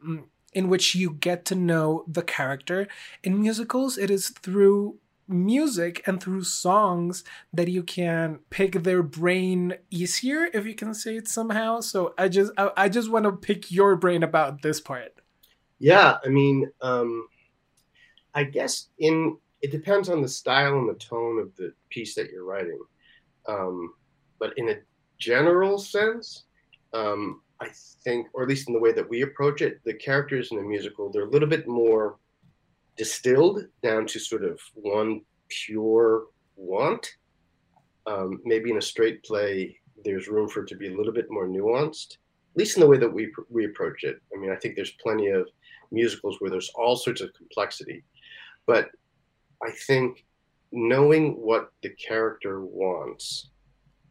mm, 0.06 0.24
in 0.52 0.68
which 0.68 0.94
you 0.94 1.12
get 1.12 1.46
to 1.46 1.54
know 1.54 2.04
the 2.06 2.22
character. 2.22 2.86
In 3.22 3.40
musicals 3.40 3.96
it 3.96 4.10
is 4.10 4.28
through 4.28 4.98
music 5.28 6.02
and 6.06 6.22
through 6.22 6.44
songs 6.44 7.24
that 7.52 7.68
you 7.68 7.82
can 7.82 8.40
pick 8.50 8.82
their 8.82 9.02
brain 9.02 9.74
easier 9.90 10.48
if 10.52 10.66
you 10.66 10.74
can 10.74 10.94
say 10.94 11.16
it 11.16 11.28
somehow. 11.28 11.80
So 11.80 12.14
i 12.18 12.28
just 12.28 12.52
i, 12.58 12.70
I 12.76 12.88
just 12.88 13.10
want 13.10 13.24
to 13.24 13.32
pick 13.32 13.70
your 13.70 13.96
brain 13.96 14.22
about 14.22 14.62
this 14.62 14.80
part. 14.80 15.14
Yeah 15.78 16.18
i 16.24 16.28
mean 16.28 16.70
um 16.80 17.28
i 18.34 18.44
guess 18.44 18.88
in 18.98 19.36
it 19.62 19.70
depends 19.70 20.08
on 20.08 20.20
the 20.20 20.28
style 20.28 20.78
and 20.78 20.88
the 20.88 20.94
tone 20.94 21.38
of 21.38 21.54
the 21.56 21.72
piece 21.88 22.14
that 22.16 22.30
you're 22.30 22.44
writing. 22.44 22.80
Um 23.48 23.94
but 24.38 24.52
in 24.58 24.68
a 24.68 24.76
general 25.18 25.78
sense 25.78 26.44
um 26.92 27.40
i 27.60 27.68
think 28.04 28.26
or 28.34 28.42
at 28.42 28.48
least 28.48 28.68
in 28.68 28.74
the 28.74 28.80
way 28.80 28.92
that 28.92 29.08
we 29.08 29.22
approach 29.22 29.62
it 29.62 29.80
the 29.84 29.94
characters 29.94 30.50
in 30.50 30.56
the 30.58 30.62
musical 30.62 31.10
they're 31.10 31.24
a 31.24 31.30
little 31.30 31.48
bit 31.48 31.68
more 31.68 32.18
distilled 32.96 33.66
down 33.82 34.06
to 34.06 34.18
sort 34.18 34.44
of 34.44 34.60
one 34.74 35.22
pure 35.48 36.24
want. 36.56 37.06
Um, 38.06 38.40
maybe 38.44 38.70
in 38.70 38.76
a 38.76 38.82
straight 38.82 39.24
play, 39.24 39.78
there's 40.04 40.28
room 40.28 40.48
for 40.48 40.62
it 40.62 40.68
to 40.68 40.76
be 40.76 40.92
a 40.92 40.96
little 40.96 41.12
bit 41.12 41.30
more 41.30 41.48
nuanced, 41.48 42.12
at 42.52 42.56
least 42.56 42.76
in 42.76 42.82
the 42.82 42.86
way 42.86 42.98
that 42.98 43.12
we 43.12 43.32
we 43.48 43.64
approach 43.64 44.04
it. 44.04 44.20
I 44.34 44.38
mean, 44.38 44.50
I 44.50 44.56
think 44.56 44.76
there's 44.76 44.92
plenty 45.02 45.28
of 45.28 45.48
musicals 45.90 46.36
where 46.38 46.50
there's 46.50 46.70
all 46.74 46.96
sorts 46.96 47.20
of 47.20 47.32
complexity, 47.34 48.04
but 48.66 48.90
I 49.62 49.70
think 49.86 50.26
knowing 50.72 51.40
what 51.40 51.70
the 51.82 51.90
character 51.90 52.64
wants 52.64 53.50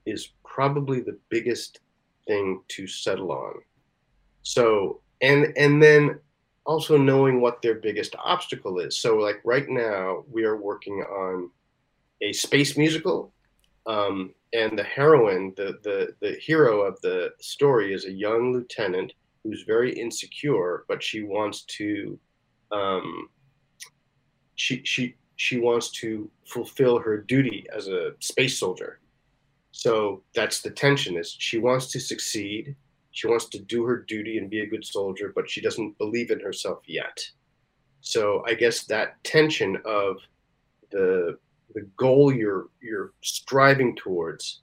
is 0.06 0.30
probably 0.44 1.02
the 1.02 1.18
biggest 1.30 1.80
thing 2.28 2.62
to 2.70 2.88
settle 2.88 3.32
on. 3.32 3.54
So, 4.42 5.02
and 5.22 5.54
and 5.58 5.82
then 5.82 6.20
also 6.66 6.98
knowing 6.98 7.42
what 7.42 7.62
their 7.62 7.76
biggest 7.76 8.16
obstacle 8.24 8.80
is. 8.80 8.98
So, 9.00 9.18
like 9.18 9.42
right 9.44 9.68
now, 9.68 10.24
we 10.32 10.46
are 10.46 10.58
working 10.58 11.02
on 11.02 11.50
a 12.22 12.32
space 12.34 12.78
musical, 12.78 13.34
um, 13.86 14.34
and 14.54 14.78
the 14.78 14.84
heroine, 14.84 15.54
the, 15.58 15.80
the 15.84 16.16
the 16.22 16.34
hero 16.40 16.82
of 16.82 17.00
the 17.02 17.32
story, 17.42 17.94
is 17.94 18.06
a 18.06 18.12
young 18.12 18.54
lieutenant 18.54 19.14
who's 19.44 19.64
very 19.64 19.92
insecure, 19.92 20.86
but 20.88 21.04
she 21.04 21.24
wants 21.24 21.64
to, 21.64 22.18
um, 22.72 23.28
she 24.56 24.82
she 24.86 25.16
she 25.36 25.60
wants 25.60 25.90
to 25.92 26.30
fulfill 26.48 27.00
her 27.00 27.18
duty 27.18 27.66
as 27.76 27.88
a 27.88 28.12
space 28.20 28.58
soldier. 28.58 29.00
So 29.72 30.24
that's 30.34 30.62
the 30.62 30.70
tension: 30.70 31.18
is 31.18 31.36
she 31.38 31.58
wants 31.58 31.88
to 31.88 32.00
succeed, 32.00 32.76
she 33.14 33.28
wants 33.28 33.46
to 33.46 33.60
do 33.60 33.84
her 33.84 33.98
duty 33.98 34.40
and 34.40 34.50
be 34.50 34.62
a 34.62 34.68
good 34.68 34.84
soldier, 34.84 35.32
but 35.34 35.50
she 35.50 35.62
doesn't 35.62 35.98
believe 36.00 36.32
in 36.32 36.40
herself 36.40 36.80
yet. 36.88 37.18
So 38.02 38.44
I 38.46 38.56
guess 38.56 38.84
that 38.86 39.24
tension 39.24 39.78
of 39.86 40.18
the 40.92 41.38
the 41.74 41.88
goal 41.96 42.34
you're 42.34 42.68
you're 42.82 43.14
striving 43.22 43.96
towards 43.96 44.62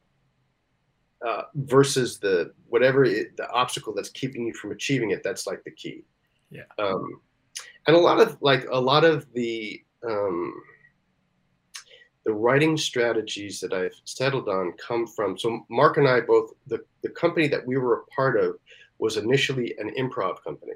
uh, 1.26 1.42
versus 1.54 2.19
the 2.19 2.52
whatever 2.69 3.04
it, 3.04 3.37
the 3.37 3.49
obstacle 3.50 3.95
that's 3.95 4.11
keeping 4.11 4.47
you 4.47 4.52
from 4.52 4.73
achieving 4.73 5.11
it. 5.11 5.23
That's 5.23 5.47
like 5.47 5.62
the 5.64 5.71
key. 5.71 6.04
Yeah. 6.50 6.62
Um, 6.78 7.21
and 7.87 7.97
a 7.97 8.00
lot 8.00 8.21
of 8.21 8.37
like 8.40 8.66
a 8.71 8.80
lot 8.80 9.04
of 9.04 9.33
the 9.33 9.80
um, 10.04 10.54
the 12.25 12.33
writing 12.33 12.77
strategies 12.77 13.61
that 13.61 13.73
I've 13.73 13.95
settled 14.05 14.49
on 14.49 14.73
come 14.73 15.07
from. 15.07 15.39
So 15.39 15.65
Mark 15.71 15.97
and 15.97 16.09
I 16.09 16.21
both 16.21 16.53
the 16.67 16.85
the 17.03 17.11
company 17.11 17.49
that 17.49 17.67
we 17.67 17.79
were 17.79 18.00
a 18.00 18.07
part 18.07 18.39
of 18.39 18.57
was 18.99 19.17
initially 19.17 19.75
an 19.79 19.91
improv 19.99 20.43
company. 20.45 20.75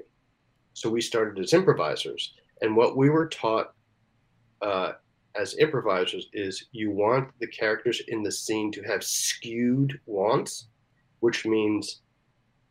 So 0.73 0.89
we 0.89 1.01
started 1.01 1.41
as 1.41 1.53
improvisers, 1.53 2.33
and 2.61 2.75
what 2.75 2.97
we 2.97 3.09
were 3.09 3.27
taught 3.27 3.73
uh, 4.61 4.93
as 5.35 5.55
improvisers 5.57 6.27
is 6.33 6.65
you 6.71 6.91
want 6.91 7.29
the 7.39 7.47
characters 7.47 8.01
in 8.07 8.23
the 8.23 8.31
scene 8.31 8.71
to 8.71 8.81
have 8.83 9.03
skewed 9.03 9.99
wants, 10.05 10.67
which 11.19 11.45
means 11.45 12.01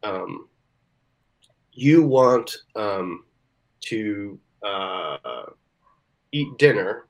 um, 0.03 0.49
you 1.73 2.03
want 2.03 2.57
um, 2.75 3.25
to 3.81 4.39
uh, 4.65 5.17
eat 6.33 6.49
dinner 6.59 7.07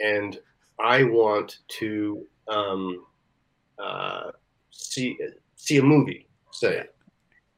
and 0.00 0.38
I 0.80 1.04
want 1.04 1.58
to 1.78 2.26
um, 2.48 3.06
uh, 3.78 4.30
see 4.70 5.18
see 5.56 5.78
a 5.78 5.82
movie, 5.82 6.26
say. 6.52 6.84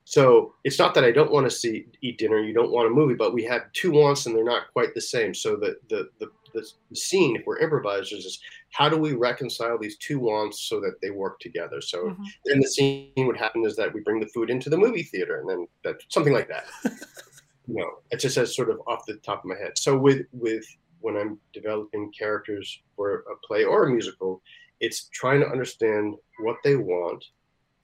So 0.04 0.54
it's 0.64 0.78
not 0.78 0.92
that 0.94 1.04
I 1.04 1.12
don't 1.12 1.30
want 1.30 1.48
to 1.48 1.56
see 1.56 1.86
eat 2.02 2.18
dinner. 2.18 2.40
You 2.40 2.52
don't 2.52 2.72
want 2.72 2.88
a 2.88 2.90
movie, 2.90 3.14
but 3.14 3.32
we 3.32 3.44
have 3.44 3.72
two 3.72 3.92
wants 3.92 4.26
and 4.26 4.34
they're 4.34 4.42
not 4.42 4.72
quite 4.72 4.92
the 4.92 5.00
same. 5.00 5.32
So 5.34 5.54
the 5.54 5.76
the 5.88 6.08
the, 6.18 6.30
the, 6.52 6.96
scene, 6.96 7.36
if 7.36 7.46
we're 7.46 7.58
improvisers, 7.58 8.24
is 8.24 8.40
how 8.72 8.88
do 8.88 8.96
we 8.96 9.12
reconcile 9.12 9.78
these 9.78 9.96
two 9.98 10.18
wants 10.18 10.62
so 10.62 10.80
that 10.80 11.00
they 11.00 11.10
work 11.10 11.38
together? 11.38 11.80
So 11.80 12.06
Mhm. 12.06 12.24
then 12.44 12.58
the 12.58 12.66
scene 12.66 13.12
would 13.18 13.36
happen 13.36 13.64
is 13.64 13.76
that 13.76 13.94
we 13.94 14.00
bring 14.00 14.18
the 14.18 14.26
food 14.26 14.50
into 14.50 14.68
the 14.68 14.76
movie 14.76 15.04
theater, 15.04 15.38
and 15.38 15.48
then 15.48 15.68
that 15.84 16.02
something 16.08 16.32
like 16.32 16.48
that. 16.48 16.66
you 17.68 17.76
know, 17.76 18.00
it 18.10 18.18
just 18.18 18.34
says 18.34 18.56
sort 18.56 18.70
of 18.70 18.80
off 18.88 19.06
the 19.06 19.14
top 19.18 19.44
of 19.44 19.44
my 19.44 19.56
head. 19.56 19.78
So 19.78 19.96
with 19.96 20.26
with 20.32 20.64
when 21.00 21.16
I'm 21.16 21.38
developing 21.52 22.12
characters 22.12 22.80
for 22.96 23.24
a 23.30 23.36
play 23.46 23.64
or 23.64 23.84
a 23.84 23.90
musical, 23.90 24.42
it's 24.80 25.08
trying 25.12 25.40
to 25.40 25.48
understand 25.48 26.16
what 26.40 26.56
they 26.64 26.76
want, 26.76 27.24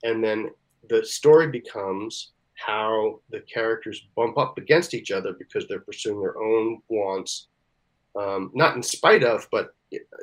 and 0.04 0.22
then 0.22 0.50
the 0.88 1.04
story 1.04 1.48
becomes 1.48 2.32
how 2.54 3.20
the 3.30 3.40
characters 3.40 4.06
bump 4.16 4.38
up 4.38 4.56
against 4.56 4.94
each 4.94 5.10
other 5.10 5.34
because 5.34 5.66
they're 5.68 5.80
pursuing 5.80 6.20
their 6.20 6.38
own 6.38 6.80
wants, 6.88 7.48
um, 8.18 8.50
not 8.54 8.76
in 8.76 8.82
spite 8.82 9.22
of, 9.22 9.46
but 9.50 9.74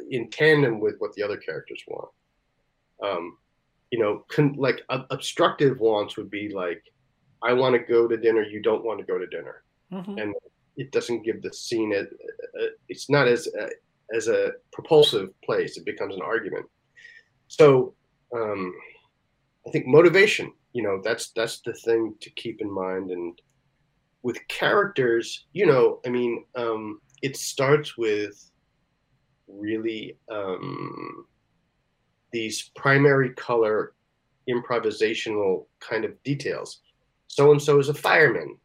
in 0.09 0.29
tandem 0.29 0.79
with 0.79 0.95
what 0.97 1.13
the 1.13 1.21
other 1.21 1.37
characters 1.37 1.83
want. 1.87 2.09
Um, 3.03 3.37
you 3.91 3.99
know, 3.99 4.25
con- 4.29 4.55
like 4.57 4.81
ob- 4.89 5.05
obstructive 5.11 5.79
wants 5.79 6.17
would 6.17 6.31
be 6.31 6.49
like, 6.49 6.81
I 7.43 7.53
want 7.53 7.73
to 7.75 7.79
go 7.79 8.07
to 8.07 8.17
dinner, 8.17 8.41
you 8.41 8.61
don't 8.61 8.83
want 8.83 8.99
to 8.99 9.05
go 9.05 9.17
to 9.19 9.27
dinner, 9.27 9.63
Mhm. 9.91 10.21
and 10.21 10.35
it 10.77 10.91
doesn't 10.91 11.23
give 11.23 11.41
the 11.41 11.53
scene. 11.53 11.93
It's 12.89 13.09
not 13.09 13.27
as 13.27 13.47
as 14.15 14.27
a 14.27 14.51
propulsive 14.71 15.29
place. 15.41 15.77
It 15.77 15.85
becomes 15.85 16.15
an 16.15 16.21
argument. 16.21 16.65
So, 17.47 17.93
um, 18.35 18.73
I 19.67 19.71
think 19.71 19.87
motivation. 19.87 20.51
You 20.73 20.83
know, 20.83 21.01
that's 21.03 21.31
that's 21.31 21.61
the 21.61 21.73
thing 21.73 22.15
to 22.21 22.29
keep 22.31 22.61
in 22.61 22.71
mind. 22.71 23.11
And 23.11 23.39
with 24.23 24.47
characters, 24.47 25.45
you 25.53 25.65
know, 25.65 25.99
I 26.05 26.09
mean, 26.09 26.45
um, 26.55 26.99
it 27.21 27.37
starts 27.37 27.97
with 27.97 28.51
really 29.47 30.17
um, 30.31 31.25
these 32.31 32.71
primary 32.75 33.29
color 33.31 33.93
improvisational 34.49 35.65
kind 35.79 36.05
of 36.05 36.21
details. 36.23 36.81
So 37.27 37.51
and 37.51 37.61
so 37.61 37.79
is 37.79 37.89
a 37.89 37.93
fireman. 37.93 38.57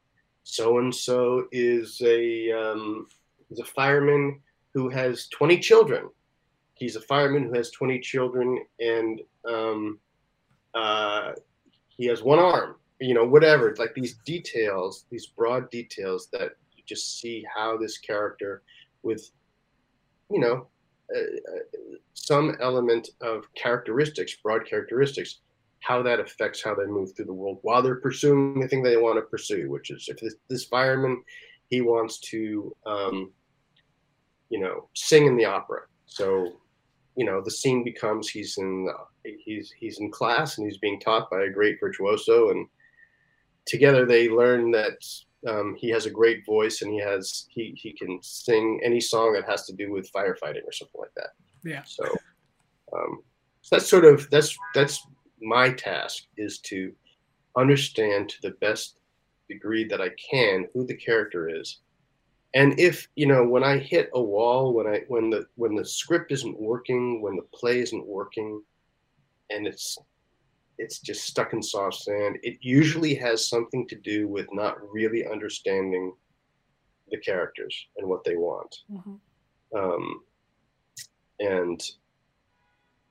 So 0.51 0.79
and 0.79 0.95
so 0.95 1.47
is 1.53 2.01
a 2.03 2.51
um, 2.53 3.07
is 3.51 3.59
a 3.59 3.67
fireman 3.67 4.41
who 4.73 4.89
has 4.89 5.29
twenty 5.29 5.59
children. 5.59 6.09
He's 6.73 6.97
a 6.97 7.03
fireman 7.03 7.45
who 7.45 7.53
has 7.53 7.71
twenty 7.71 8.01
children, 8.01 8.65
and 8.81 9.21
um, 9.47 9.99
uh, 10.75 11.33
he 11.89 12.07
has 12.07 12.23
one 12.23 12.39
arm. 12.39 12.77
You 12.99 13.13
know, 13.13 13.27
whatever. 13.27 13.75
Like 13.79 13.95
these 13.95 14.15
details, 14.25 15.05
these 15.11 15.27
broad 15.27 15.71
details 15.71 16.29
that 16.33 16.53
you 16.75 16.83
just 16.87 17.21
see 17.21 17.45
how 17.55 17.77
this 17.77 17.99
character, 17.99 18.63
with, 19.03 19.31
you 20.31 20.41
know, 20.41 20.67
uh, 21.15 21.21
uh, 21.21 21.97
some 22.15 22.57
element 22.63 23.11
of 23.21 23.45
characteristics, 23.55 24.35
broad 24.43 24.67
characteristics, 24.67 25.41
how 25.81 26.03
that 26.03 26.21
affects 26.21 26.63
how 26.63 26.75
they 26.75 26.87
move 26.87 27.15
through 27.15 27.27
the 27.27 27.33
world 27.33 27.59
while 27.63 27.83
they're 27.83 27.97
pursuing 27.97 28.61
the 28.61 28.69
thing 28.69 28.83
they 28.83 28.97
want 28.97 29.17
to 29.17 29.23
pursue, 29.23 29.71
which 29.71 29.91
is 29.91 30.07
if 30.09 30.19
this, 30.19 30.35
this 30.49 30.65
fireman, 30.65 31.23
he 31.69 31.81
wants 31.81 32.19
to, 32.19 32.75
um, 32.87 33.31
you 34.49 34.59
know, 34.59 34.89
sing 34.95 35.27
in 35.27 35.37
the 35.37 35.45
opera. 35.45 35.83
So, 36.07 36.61
you 37.17 37.25
know, 37.25 37.41
the 37.41 37.51
scene 37.51 37.85
becomes 37.85 38.29
he's 38.29 38.57
in 38.59 38.89
he's 39.45 39.73
he's 39.79 40.01
in 40.01 40.11
class 40.11 40.59
and 40.59 40.67
he's 40.67 40.79
being 40.79 41.01
taught 41.01 41.31
by 41.31 41.43
a 41.43 41.51
great 41.51 41.79
virtuoso, 41.81 42.51
and 42.51 42.67
together 43.67 44.07
they 44.07 44.29
learn 44.29 44.71
that 44.71 44.99
um, 45.47 45.77
he 45.79 45.91
has 45.91 46.07
a 46.07 46.11
great 46.11 46.45
voice 46.47 46.83
and 46.83 46.93
he 46.93 47.01
has 47.01 47.47
he 47.51 47.77
he 47.77 47.93
can 47.93 48.19
sing 48.23 48.81
any 48.83 49.01
song 49.01 49.33
that 49.35 49.49
has 49.49 49.67
to 49.67 49.75
do 49.75 49.93
with 49.93 50.11
firefighting 50.13 50.65
or 50.67 50.73
something 50.73 51.01
like 51.01 51.15
that. 51.17 51.31
Yeah. 51.65 51.83
So, 51.85 52.05
um, 52.97 53.21
so 53.63 53.77
that's 53.77 53.89
sort 53.89 54.05
of 54.05 54.29
that's 54.31 54.57
that's 54.75 55.07
my 55.41 55.71
task 55.71 56.25
is 56.37 56.59
to 56.59 56.93
understand 57.57 58.29
to 58.29 58.43
the 58.43 58.57
best 58.61 59.01
degree 59.49 59.85
that 59.85 60.01
I 60.01 60.11
can 60.11 60.67
who 60.73 60.87
the 60.87 60.97
character 60.97 61.49
is. 61.49 61.79
And 62.55 62.79
if, 62.79 63.09
you 63.15 63.27
know, 63.27 63.45
when 63.45 63.63
I 63.63 63.79
hit 63.79 64.11
a 64.15 64.23
wall, 64.23 64.73
when 64.73 64.87
I 64.87 65.03
when 65.09 65.31
the 65.31 65.47
when 65.57 65.75
the 65.75 65.85
script 65.85 66.33
isn't 66.33 66.61
working, 66.61 67.21
when 67.21 67.37
the 67.37 67.47
play 67.53 67.81
isn't 67.81 68.07
working 68.07 68.63
and 69.51 69.67
it's 69.67 69.99
it's 70.79 71.01
just 71.01 71.25
stuck 71.25 71.53
in 71.53 71.63
soft 71.63 71.97
sand, 71.97 72.39
it 72.43 72.59
usually 72.61 73.15
has 73.17 73.49
something 73.49 73.87
to 73.89 73.97
do 73.97 74.29
with 74.29 74.47
not 74.53 74.77
really 74.91 75.27
understanding 75.27 76.13
the 77.11 77.19
characters 77.19 77.75
and 77.97 78.09
what 78.09 78.25
they 78.25 78.37
want. 78.37 78.83
Mhm. 78.91 79.21
Um, 79.75 80.25
and 81.41 81.81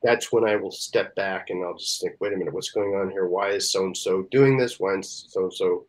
that's 0.07 0.31
when 0.31 0.45
I 0.45 0.55
will 0.55 0.71
step 0.71 1.13
back 1.15 1.49
and 1.49 1.65
I'll 1.65 1.77
just 1.77 1.99
think, 1.99 2.15
wait 2.21 2.31
a 2.31 2.37
minute, 2.37 2.53
what's 2.53 2.71
going 2.71 2.95
on 2.95 3.11
here? 3.11 3.27
Why 3.27 3.49
is 3.49 3.69
so 3.69 3.83
and 3.83 3.97
so 3.97 4.21
doing 4.31 4.57
this? 4.57 4.79
Why 4.79 4.93
is 4.95 5.25
so 5.27 5.43
and 5.43 5.53
so 5.53 5.85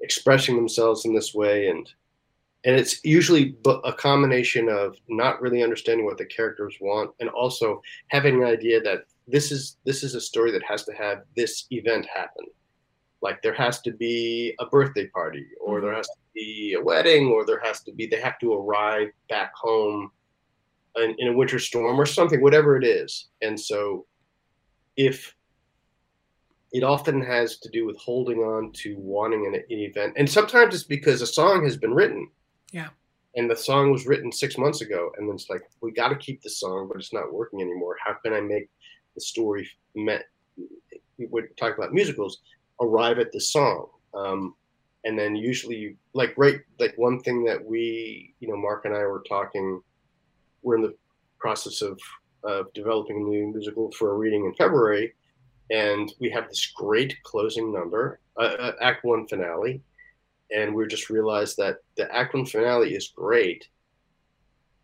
expressing 0.00 0.56
themselves 0.56 1.04
in 1.04 1.14
this 1.14 1.34
way? 1.34 1.68
And 1.68 1.86
and 2.64 2.74
it's 2.74 3.04
usually 3.04 3.58
a 3.84 3.92
combination 3.92 4.70
of 4.70 4.96
not 5.10 5.42
really 5.42 5.62
understanding 5.62 6.06
what 6.06 6.16
the 6.16 6.24
characters 6.24 6.74
want 6.80 7.10
and 7.20 7.28
also 7.28 7.82
having 8.08 8.36
an 8.36 8.48
idea 8.48 8.80
that 8.80 9.04
this 9.28 9.52
is 9.52 9.76
this 9.84 10.02
is 10.02 10.14
a 10.14 10.22
story 10.22 10.50
that 10.50 10.64
has 10.64 10.84
to 10.84 10.94
have 10.94 11.24
this 11.36 11.66
event 11.70 12.06
happen. 12.06 12.46
Like 13.20 13.42
there 13.42 13.52
has 13.52 13.82
to 13.82 13.92
be 13.92 14.54
a 14.58 14.64
birthday 14.64 15.08
party, 15.08 15.44
or 15.60 15.82
there 15.82 15.90
mm-hmm. 15.90 15.98
has 15.98 16.06
to 16.06 16.22
be 16.34 16.76
a 16.78 16.82
wedding, 16.82 17.26
or 17.26 17.44
there 17.44 17.60
has 17.62 17.82
to 17.82 17.92
be 17.92 18.06
they 18.06 18.22
have 18.22 18.38
to 18.38 18.54
arrive 18.54 19.10
back 19.28 19.52
home 19.54 20.12
in, 20.96 21.14
in 21.18 21.28
a 21.28 21.32
winter 21.32 21.58
storm 21.58 22.00
or 22.00 22.06
something, 22.06 22.40
whatever 22.40 22.76
it 22.76 22.84
is. 22.84 23.28
And 23.42 23.58
so, 23.58 24.06
if 24.96 25.34
it 26.72 26.82
often 26.82 27.20
has 27.22 27.58
to 27.58 27.68
do 27.70 27.86
with 27.86 27.96
holding 27.98 28.38
on 28.38 28.72
to 28.72 28.96
wanting 28.98 29.46
an, 29.46 29.54
an 29.54 29.78
event, 29.78 30.14
and 30.16 30.28
sometimes 30.28 30.74
it's 30.74 30.84
because 30.84 31.22
a 31.22 31.26
song 31.26 31.64
has 31.64 31.76
been 31.76 31.94
written. 31.94 32.28
Yeah. 32.72 32.88
And 33.36 33.50
the 33.50 33.56
song 33.56 33.90
was 33.90 34.06
written 34.06 34.30
six 34.30 34.58
months 34.58 34.80
ago, 34.80 35.10
and 35.16 35.28
then 35.28 35.34
it's 35.34 35.50
like 35.50 35.62
we 35.80 35.92
got 35.92 36.08
to 36.08 36.16
keep 36.16 36.42
the 36.42 36.50
song, 36.50 36.88
but 36.88 36.98
it's 36.98 37.12
not 37.12 37.32
working 37.32 37.60
anymore. 37.60 37.96
How 38.04 38.14
can 38.24 38.32
I 38.32 38.40
make 38.40 38.68
the 39.14 39.20
story 39.20 39.68
met? 39.94 40.24
We 41.18 41.42
talk 41.56 41.76
about 41.76 41.92
musicals, 41.92 42.40
arrive 42.80 43.18
at 43.18 43.32
the 43.32 43.40
song. 43.40 43.88
Um, 44.14 44.54
and 45.04 45.18
then 45.18 45.36
usually 45.36 45.96
like 46.14 46.34
right 46.36 46.60
like 46.80 46.94
one 46.96 47.20
thing 47.20 47.44
that 47.44 47.64
we 47.64 48.34
you 48.40 48.48
know 48.48 48.56
mark 48.56 48.84
and 48.84 48.94
i 48.94 49.04
were 49.04 49.22
talking 49.28 49.80
we're 50.64 50.76
in 50.76 50.82
the 50.82 50.94
process 51.38 51.82
of 51.82 52.00
of 52.42 52.72
developing 52.74 53.16
a 53.16 53.20
new 53.20 53.52
musical 53.52 53.90
for 53.92 54.12
a 54.12 54.16
reading 54.16 54.44
in 54.44 54.54
february 54.54 55.14
and 55.70 56.12
we 56.20 56.28
have 56.30 56.48
this 56.48 56.72
great 56.76 57.16
closing 57.22 57.72
number 57.72 58.20
uh, 58.38 58.56
uh, 58.58 58.72
act 58.80 59.04
one 59.04 59.26
finale 59.28 59.80
and 60.54 60.74
we 60.74 60.86
just 60.86 61.10
realized 61.10 61.56
that 61.56 61.78
the 61.96 62.12
act 62.14 62.34
one 62.34 62.44
finale 62.44 62.94
is 62.94 63.12
great 63.14 63.68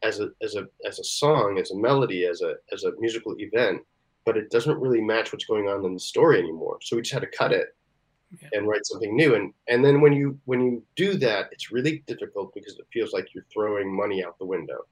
as 0.02 0.20
a 0.20 0.30
as 0.42 0.54
a 0.54 0.66
as 0.86 0.98
a 0.98 1.04
song 1.04 1.58
as 1.58 1.70
a 1.70 1.76
melody 1.76 2.24
as 2.24 2.40
a 2.40 2.54
as 2.72 2.84
a 2.84 2.92
musical 2.98 3.34
event 3.38 3.82
but 4.24 4.36
it 4.36 4.50
doesn't 4.50 4.78
really 4.78 5.00
match 5.00 5.32
what's 5.32 5.44
going 5.44 5.68
on 5.68 5.84
in 5.84 5.94
the 5.94 6.00
story 6.00 6.38
anymore. 6.38 6.78
So 6.82 6.96
we 6.96 7.02
just 7.02 7.12
had 7.12 7.22
to 7.22 7.36
cut 7.36 7.52
it 7.52 7.74
and 8.52 8.68
write 8.68 8.86
something 8.86 9.16
new. 9.16 9.34
And 9.34 9.52
and 9.68 9.84
then 9.84 10.00
when 10.00 10.12
you 10.12 10.38
when 10.44 10.60
you 10.60 10.84
do 10.94 11.14
that 11.14 11.48
it's 11.52 11.72
really 11.72 12.04
difficult 12.06 12.54
because 12.54 12.78
it 12.78 12.86
feels 12.92 13.12
like 13.12 13.34
you're 13.34 13.46
throwing 13.52 13.94
money 13.94 14.24
out 14.24 14.38
the 14.38 14.44
window 14.44 14.86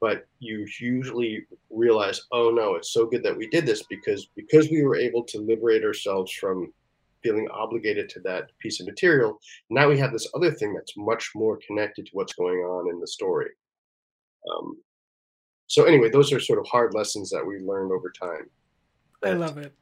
but 0.00 0.26
you 0.38 0.66
usually 0.80 1.44
realize 1.70 2.20
oh 2.32 2.50
no 2.50 2.74
it's 2.74 2.92
so 2.92 3.06
good 3.06 3.22
that 3.22 3.36
we 3.36 3.48
did 3.48 3.66
this 3.66 3.82
because 3.84 4.28
because 4.36 4.70
we 4.70 4.82
were 4.82 4.96
able 4.96 5.22
to 5.24 5.38
liberate 5.38 5.84
ourselves 5.84 6.32
from 6.32 6.72
feeling 7.22 7.48
obligated 7.52 8.08
to 8.08 8.20
that 8.20 8.44
piece 8.60 8.80
of 8.80 8.86
material 8.86 9.38
now 9.70 9.88
we 9.88 9.98
have 9.98 10.12
this 10.12 10.28
other 10.34 10.52
thing 10.52 10.72
that's 10.72 10.96
much 10.96 11.30
more 11.34 11.58
connected 11.66 12.06
to 12.06 12.12
what's 12.12 12.34
going 12.34 12.58
on 12.58 12.88
in 12.90 13.00
the 13.00 13.06
story 13.06 13.50
um, 14.52 14.76
so 15.66 15.84
anyway 15.84 16.08
those 16.08 16.32
are 16.32 16.40
sort 16.40 16.58
of 16.58 16.66
hard 16.66 16.94
lessons 16.94 17.30
that 17.30 17.44
we 17.44 17.58
learned 17.58 17.92
over 17.92 18.10
time 18.10 18.48
I 19.22 19.32
love 19.32 19.58
it. 19.58 19.74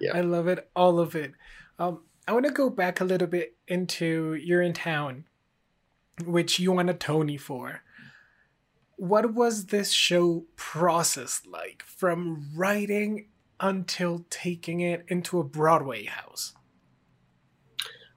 Yeah. 0.00 0.12
I 0.16 0.20
love 0.20 0.48
it. 0.48 0.70
All 0.76 1.00
of 1.00 1.14
it. 1.14 1.32
Um, 1.78 2.02
I 2.26 2.32
want 2.32 2.46
to 2.46 2.52
go 2.52 2.70
back 2.70 3.00
a 3.00 3.04
little 3.04 3.26
bit 3.26 3.56
into 3.66 4.38
Urinetown, 4.46 5.24
which 6.24 6.58
you 6.58 6.72
won 6.72 6.88
a 6.88 6.94
Tony 6.94 7.36
for. 7.36 7.82
What 8.98 9.32
was 9.32 9.66
this 9.66 9.92
show 9.92 10.44
process 10.56 11.42
like 11.46 11.84
from 11.84 12.50
writing 12.56 13.28
until 13.60 14.24
taking 14.28 14.80
it 14.80 15.04
into 15.06 15.38
a 15.38 15.44
Broadway 15.44 16.04
house? 16.04 16.52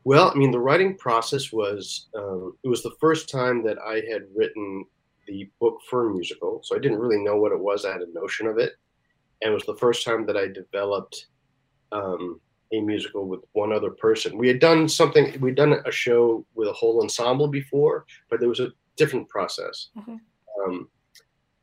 Well, 0.03 0.31
I 0.31 0.33
mean, 0.33 0.49
the 0.49 0.59
writing 0.59 0.97
process 0.97 1.53
was 1.53 2.07
um, 2.17 2.57
it 2.63 2.67
was 2.67 2.81
the 2.81 2.95
first 2.99 3.29
time 3.29 3.63
that 3.63 3.77
I 3.77 4.01
had 4.11 4.23
written 4.35 4.83
the 5.27 5.47
book 5.59 5.77
for 5.87 6.09
a 6.09 6.13
musical, 6.15 6.61
so 6.63 6.75
I 6.75 6.79
didn't 6.79 6.97
really 6.97 7.23
know 7.23 7.37
what 7.37 7.51
it 7.51 7.59
was. 7.59 7.85
I 7.85 7.91
had 7.91 8.01
a 8.01 8.11
notion 8.11 8.47
of 8.47 8.57
it, 8.57 8.73
and 9.43 9.51
it 9.51 9.53
was 9.53 9.65
the 9.67 9.75
first 9.75 10.03
time 10.03 10.25
that 10.25 10.35
I 10.35 10.47
developed 10.47 11.27
um, 11.91 12.41
a 12.73 12.81
musical 12.81 13.27
with 13.27 13.41
one 13.51 13.71
other 13.71 13.91
person. 13.91 14.35
We 14.35 14.47
had 14.47 14.59
done 14.59 14.89
something, 14.89 15.39
we'd 15.41 15.53
done 15.53 15.73
a 15.85 15.91
show 15.91 16.43
with 16.55 16.69
a 16.69 16.73
whole 16.73 17.03
ensemble 17.03 17.49
before, 17.49 18.05
but 18.31 18.39
there 18.39 18.49
was 18.49 18.59
a 18.59 18.71
different 18.95 19.29
process. 19.29 19.89
Mhm. 19.95 20.19
Um, 20.63 20.89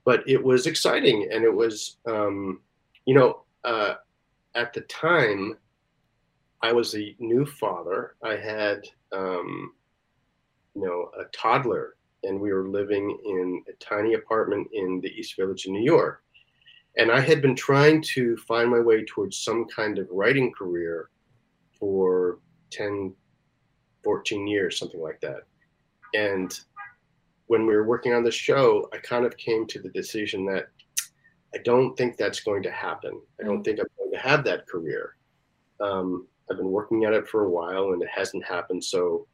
but 0.05 0.27
it 0.27 0.43
was 0.43 0.67
exciting, 0.67 1.29
and 1.33 1.45
it 1.45 1.53
was, 1.53 1.99
um, 2.07 2.61
you 3.05 3.15
know, 3.15 3.43
uh, 3.65 3.95
at 4.55 4.73
the 4.73 4.81
time, 4.83 5.57
I 6.63 6.73
was 6.73 6.95
a 6.95 7.15
new 7.19 7.45
father. 7.45 8.17
I 8.23 8.37
had, 8.37 8.83
um, 9.13 9.73
you 10.75 10.83
know, 10.83 11.11
a 11.21 11.25
toddler, 11.37 11.97
and 12.25 12.41
we 12.41 12.53
were 12.53 12.69
living 12.69 13.17
in 13.25 13.63
a 13.69 13.73
tiny 13.85 14.15
apartment 14.15 14.69
in 14.73 15.01
the 15.01 15.11
East 15.11 15.37
Village 15.37 15.67
in 15.67 15.73
New 15.73 15.85
York. 15.85 16.23
And 16.97 17.13
I 17.13 17.21
had 17.21 17.41
been 17.41 17.55
trying 17.55 18.03
to 18.15 18.37
find 18.39 18.71
my 18.71 18.81
way 18.81 19.05
towards 19.05 19.39
some 19.39 19.67
kind 19.67 19.99
of 19.99 20.09
writing 20.11 20.53
career 20.53 21.11
for 21.79 22.39
10, 22.71 23.15
14 24.03 24.47
years, 24.49 24.79
something 24.79 25.01
like 25.01 25.21
that. 25.21 25.43
And 26.15 26.59
when 27.49 27.67
we 27.67 27.75
were 27.75 27.85
working 27.85 28.15
on 28.15 28.23
the 28.23 28.31
show, 28.31 28.89
I 28.93 28.99
kind 28.99 29.25
of 29.25 29.37
came 29.37 29.67
to 29.67 29.81
the 29.81 29.89
decision 29.89 30.47
that 30.47 30.69
I 31.55 31.59
don't 31.65 31.97
think 31.97 32.17
that's 32.17 32.41
going 32.41 32.63
to 32.63 32.71
happen. 32.71 33.21
I 33.41 33.45
don't 33.45 33.61
mm. 33.61 33.65
think 33.65 33.81
I'm 33.81 33.87
going 33.99 34.13
to 34.13 34.19
have 34.19 34.45
that 34.45 34.69
career. 34.69 35.17
Um, 35.81 36.29
I've 36.51 36.59
been 36.59 36.71
working 36.71 37.05
at 37.05 37.15
it 37.15 37.27
for 37.27 37.45
a 37.45 37.51
while 37.51 37.93
and 37.93 38.03
it 38.03 38.09
hasn't 38.15 38.45
happened. 38.45 38.85
So 38.85 39.27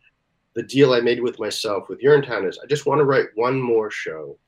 the 0.54 0.62
deal 0.62 0.92
I 0.92 1.00
made 1.00 1.20
with 1.20 1.40
myself 1.40 1.88
with 1.88 2.02
Urinetown 2.02 2.48
is 2.48 2.58
I 2.62 2.66
just 2.66 2.86
want 2.86 3.00
to 3.00 3.04
write 3.04 3.28
one 3.34 3.60
more 3.60 3.90
show 3.90 4.38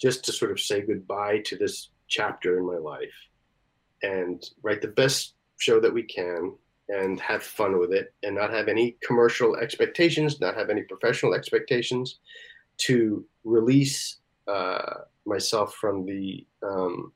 just 0.00 0.24
to 0.24 0.32
sort 0.32 0.52
of 0.52 0.60
say 0.60 0.80
goodbye 0.80 1.40
to 1.46 1.56
this 1.56 1.90
chapter 2.08 2.58
in 2.58 2.66
my 2.66 2.76
life 2.76 3.14
and 4.02 4.44
write 4.62 4.82
the 4.82 4.88
best 4.88 5.34
show 5.58 5.80
that 5.80 5.92
we 5.92 6.02
can 6.02 6.54
and 6.90 7.18
have 7.18 7.42
fun 7.42 7.78
with 7.78 7.92
it 7.92 8.12
and 8.22 8.36
not 8.36 8.52
have 8.52 8.68
any 8.68 8.96
commercial 9.02 9.56
expectations, 9.56 10.40
not 10.40 10.54
have 10.54 10.70
any 10.70 10.82
professional 10.82 11.34
expectations 11.34 12.20
to 12.78 13.24
release 13.44 14.18
uh, 14.48 14.94
myself 15.26 15.74
from 15.74 16.04
the 16.04 16.46
um, 16.62 17.12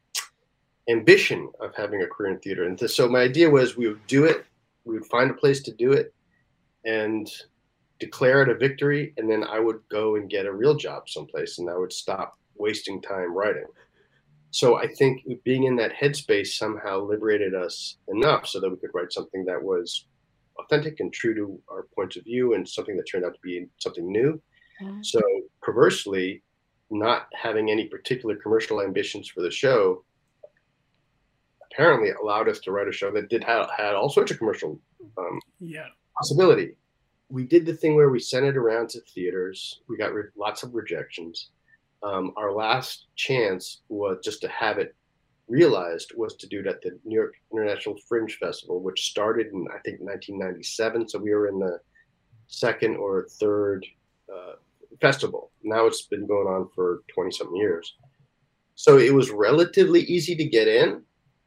ambition 0.88 1.50
of 1.60 1.74
having 1.74 2.02
a 2.02 2.06
career 2.06 2.32
in 2.32 2.40
theater. 2.40 2.64
And 2.64 2.78
so 2.90 3.08
my 3.08 3.20
idea 3.20 3.50
was 3.50 3.76
we 3.76 3.88
would 3.88 4.06
do 4.06 4.24
it, 4.24 4.46
we 4.84 4.94
would 4.94 5.06
find 5.06 5.30
a 5.30 5.34
place 5.34 5.62
to 5.62 5.74
do 5.74 5.92
it 5.92 6.14
and 6.84 7.30
declare 7.98 8.42
it 8.42 8.48
a 8.48 8.54
victory. 8.54 9.12
And 9.16 9.30
then 9.30 9.44
I 9.44 9.60
would 9.60 9.80
go 9.90 10.16
and 10.16 10.30
get 10.30 10.46
a 10.46 10.52
real 10.52 10.74
job 10.74 11.08
someplace 11.08 11.58
and 11.58 11.68
I 11.68 11.76
would 11.76 11.92
stop 11.92 12.38
wasting 12.56 13.02
time 13.02 13.34
writing. 13.34 13.66
So 14.50 14.76
I 14.76 14.86
think 14.86 15.26
being 15.44 15.64
in 15.64 15.76
that 15.76 15.92
headspace 15.94 16.48
somehow 16.48 17.00
liberated 17.00 17.54
us 17.54 17.98
enough 18.08 18.46
so 18.46 18.60
that 18.60 18.70
we 18.70 18.76
could 18.76 18.90
write 18.94 19.12
something 19.12 19.44
that 19.44 19.62
was 19.62 20.06
authentic 20.58 21.00
and 21.00 21.12
true 21.12 21.34
to 21.34 21.60
our 21.70 21.86
points 21.94 22.16
of 22.16 22.24
view 22.24 22.54
and 22.54 22.66
something 22.66 22.96
that 22.96 23.04
turned 23.04 23.24
out 23.24 23.34
to 23.34 23.40
be 23.42 23.66
something 23.78 24.10
new. 24.10 24.40
Mm-hmm. 24.82 25.02
So 25.02 25.20
perversely, 25.62 26.42
not 26.90 27.28
having 27.34 27.70
any 27.70 27.86
particular 27.86 28.36
commercial 28.36 28.80
ambitions 28.80 29.28
for 29.28 29.42
the 29.42 29.50
show 29.50 30.04
apparently 31.70 32.10
allowed 32.10 32.48
us 32.48 32.58
to 32.60 32.72
write 32.72 32.88
a 32.88 32.92
show 32.92 33.10
that 33.12 33.28
did 33.28 33.44
have 33.44 33.68
had 33.76 33.94
all 33.94 34.08
sorts 34.08 34.32
of 34.32 34.38
commercial 34.38 34.80
um, 35.18 35.40
yeah. 35.60 35.86
possibility. 36.16 36.74
We 37.28 37.44
did 37.44 37.66
the 37.66 37.74
thing 37.74 37.94
where 37.94 38.10
we 38.10 38.20
sent 38.20 38.46
it 38.46 38.56
around 38.56 38.88
to 38.90 39.00
theaters. 39.00 39.80
We 39.88 39.96
got 39.96 40.14
re- 40.14 40.30
lots 40.36 40.62
of 40.62 40.74
rejections. 40.74 41.50
Um, 42.02 42.32
our 42.36 42.52
last 42.52 43.06
chance 43.16 43.82
was 43.88 44.18
just 44.24 44.40
to 44.42 44.48
have 44.48 44.78
it 44.78 44.94
realized 45.48 46.12
was 46.16 46.36
to 46.36 46.46
do 46.46 46.60
it 46.60 46.66
at 46.66 46.82
the 46.82 46.98
New 47.04 47.16
York 47.16 47.34
International 47.52 47.96
Fringe 48.08 48.36
Festival, 48.38 48.80
which 48.82 49.10
started 49.10 49.48
in 49.48 49.66
I 49.68 49.78
think 49.84 50.00
1997. 50.00 51.08
So 51.08 51.18
we 51.18 51.30
were 51.30 51.48
in 51.48 51.58
the 51.58 51.78
second 52.46 52.96
or 52.96 53.26
third 53.40 53.84
uh, 54.32 54.52
festival. 55.00 55.50
Now 55.62 55.86
it's 55.86 56.02
been 56.02 56.26
going 56.26 56.46
on 56.46 56.68
for 56.74 57.02
20 57.14 57.30
something 57.32 57.56
years. 57.56 57.94
So 58.74 58.98
it 58.98 59.12
was 59.12 59.30
relatively 59.30 60.02
easy 60.02 60.36
to 60.36 60.44
get 60.44 60.68
in. 60.68 61.02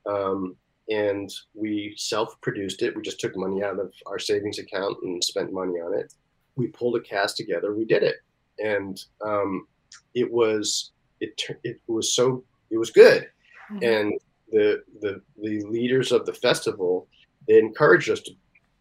Um, 0.06 0.56
and 0.90 1.30
we 1.54 1.94
self 1.98 2.40
produced 2.42 2.82
it. 2.82 2.96
We 2.96 3.02
just 3.02 3.20
took 3.20 3.36
money 3.38 3.64
out 3.64 3.80
of 3.80 3.94
our 4.06 4.20
savings 4.20 4.60
account 4.60 4.98
and 5.04 5.24
spent 5.24 5.54
money 5.54 5.80
on 5.80 5.98
it. 5.98 6.14
We 6.56 6.68
pulled 6.68 6.98
a 6.98 7.02
cast 7.02 7.38
together. 7.38 7.74
We 7.74 7.86
did 7.86 8.04
it. 8.04 8.18
And 8.60 9.02
um, 9.26 9.68
it 10.14 10.30
was, 10.30 10.92
it, 11.22 11.42
it 11.64 11.80
was 11.88 12.14
so, 12.14 12.44
it 12.70 12.78
was 12.78 12.92
good. 12.92 13.28
Mm-hmm. 13.72 13.84
And 13.84 14.20
the, 14.52 14.84
the, 15.00 15.22
the 15.42 15.62
leaders 15.64 16.12
of 16.12 16.26
the 16.26 16.34
festival, 16.34 17.08
they 17.48 17.58
encouraged 17.60 18.10
us 18.10 18.20
to 18.22 18.32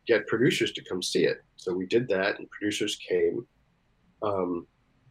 get 0.07 0.27
producers 0.27 0.73
to 0.73 0.85
come 0.85 1.03
see 1.03 1.25
it. 1.25 1.43
So 1.57 1.73
we 1.73 1.87
did 1.87 2.09
that 2.09 2.39
and 2.39 2.51
producers 2.51 2.97
came. 2.97 3.47
Um, 4.23 4.67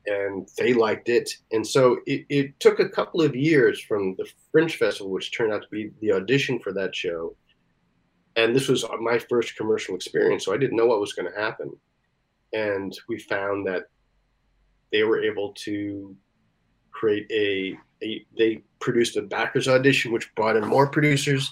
and 0.06 0.48
they 0.58 0.74
liked 0.74 1.10
it. 1.10 1.30
And 1.52 1.66
so 1.66 2.00
it, 2.06 2.26
it, 2.30 2.60
took 2.60 2.80
a 2.80 2.90
couple 2.90 3.22
of 3.22 3.36
years 3.36 3.82
from 3.82 4.16
the 4.18 4.28
Fringe 4.52 4.76
Festival, 4.76 5.12
which 5.12 5.36
turned 5.36 5.54
out 5.54 5.62
to 5.62 5.68
be 5.70 5.92
the 6.02 6.14
audition 6.14 6.60
for 6.60 6.74
that 6.74 6.96
show. 6.96 7.36
And 8.36 8.56
this 8.56 8.68
was 8.68 8.86
my 9.02 9.20
first 9.20 9.56
commercial 9.56 9.96
experience, 9.96 10.46
so 10.46 10.54
I 10.54 10.58
didn't 10.58 10.78
know 10.78 10.86
what 10.86 11.02
was 11.02 11.14
going 11.14 11.32
to 11.32 11.40
happen. 11.40 11.72
And 12.54 12.98
we 13.08 13.20
found 13.20 13.68
that 13.68 13.84
they 14.92 15.04
were 15.04 15.22
able 15.22 15.54
to 15.66 16.16
create 16.92 17.30
a, 17.32 17.78
a 18.04 18.26
they 18.38 18.64
produced 18.80 19.18
a 19.18 19.22
backers 19.22 19.68
audition, 19.68 20.12
which 20.12 20.34
brought 20.36 20.56
in 20.56 20.66
more 20.66 20.88
producers, 20.88 21.52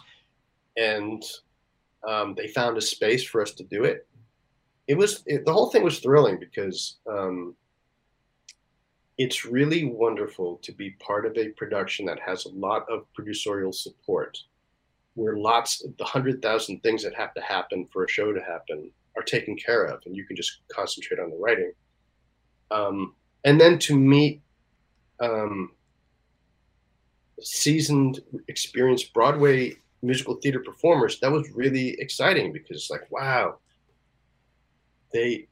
and 0.77 1.23
um, 2.07 2.35
they 2.35 2.47
found 2.47 2.77
a 2.77 2.81
space 2.81 3.23
for 3.23 3.41
us 3.41 3.51
to 3.53 3.63
do 3.63 3.83
it. 3.83 4.07
It 4.87 4.97
was 4.97 5.23
it, 5.25 5.45
the 5.45 5.53
whole 5.53 5.69
thing 5.69 5.83
was 5.83 5.99
thrilling 5.99 6.39
because 6.39 6.97
um, 7.09 7.55
it's 9.17 9.45
really 9.45 9.85
wonderful 9.85 10.57
to 10.63 10.71
be 10.71 10.91
part 10.91 11.25
of 11.25 11.37
a 11.37 11.49
production 11.49 12.05
that 12.05 12.19
has 12.19 12.45
a 12.45 12.49
lot 12.49 12.85
of 12.89 13.05
producerial 13.17 13.73
support, 13.73 14.37
where 15.15 15.37
lots 15.37 15.83
of 15.83 15.95
the 15.97 16.05
hundred 16.05 16.41
thousand 16.41 16.81
things 16.83 17.03
that 17.03 17.15
have 17.15 17.33
to 17.33 17.41
happen 17.41 17.87
for 17.91 18.03
a 18.03 18.09
show 18.09 18.31
to 18.31 18.41
happen 18.41 18.91
are 19.15 19.23
taken 19.23 19.55
care 19.57 19.85
of, 19.85 20.01
and 20.05 20.15
you 20.15 20.25
can 20.25 20.35
just 20.35 20.59
concentrate 20.71 21.19
on 21.19 21.31
the 21.31 21.37
writing. 21.37 21.73
Um, 22.69 23.15
and 23.43 23.59
then 23.59 23.79
to 23.79 23.97
meet 23.97 24.41
um, 25.19 25.71
seasoned, 27.41 28.21
experienced 28.47 29.13
Broadway 29.13 29.75
musical 30.01 30.35
theater 30.35 30.59
performers, 30.59 31.19
that 31.19 31.31
was 31.31 31.49
really 31.51 31.99
exciting 31.99 32.53
because 32.53 32.77
it's 32.77 32.89
like, 32.89 33.09
wow, 33.09 33.57
they 35.17 35.47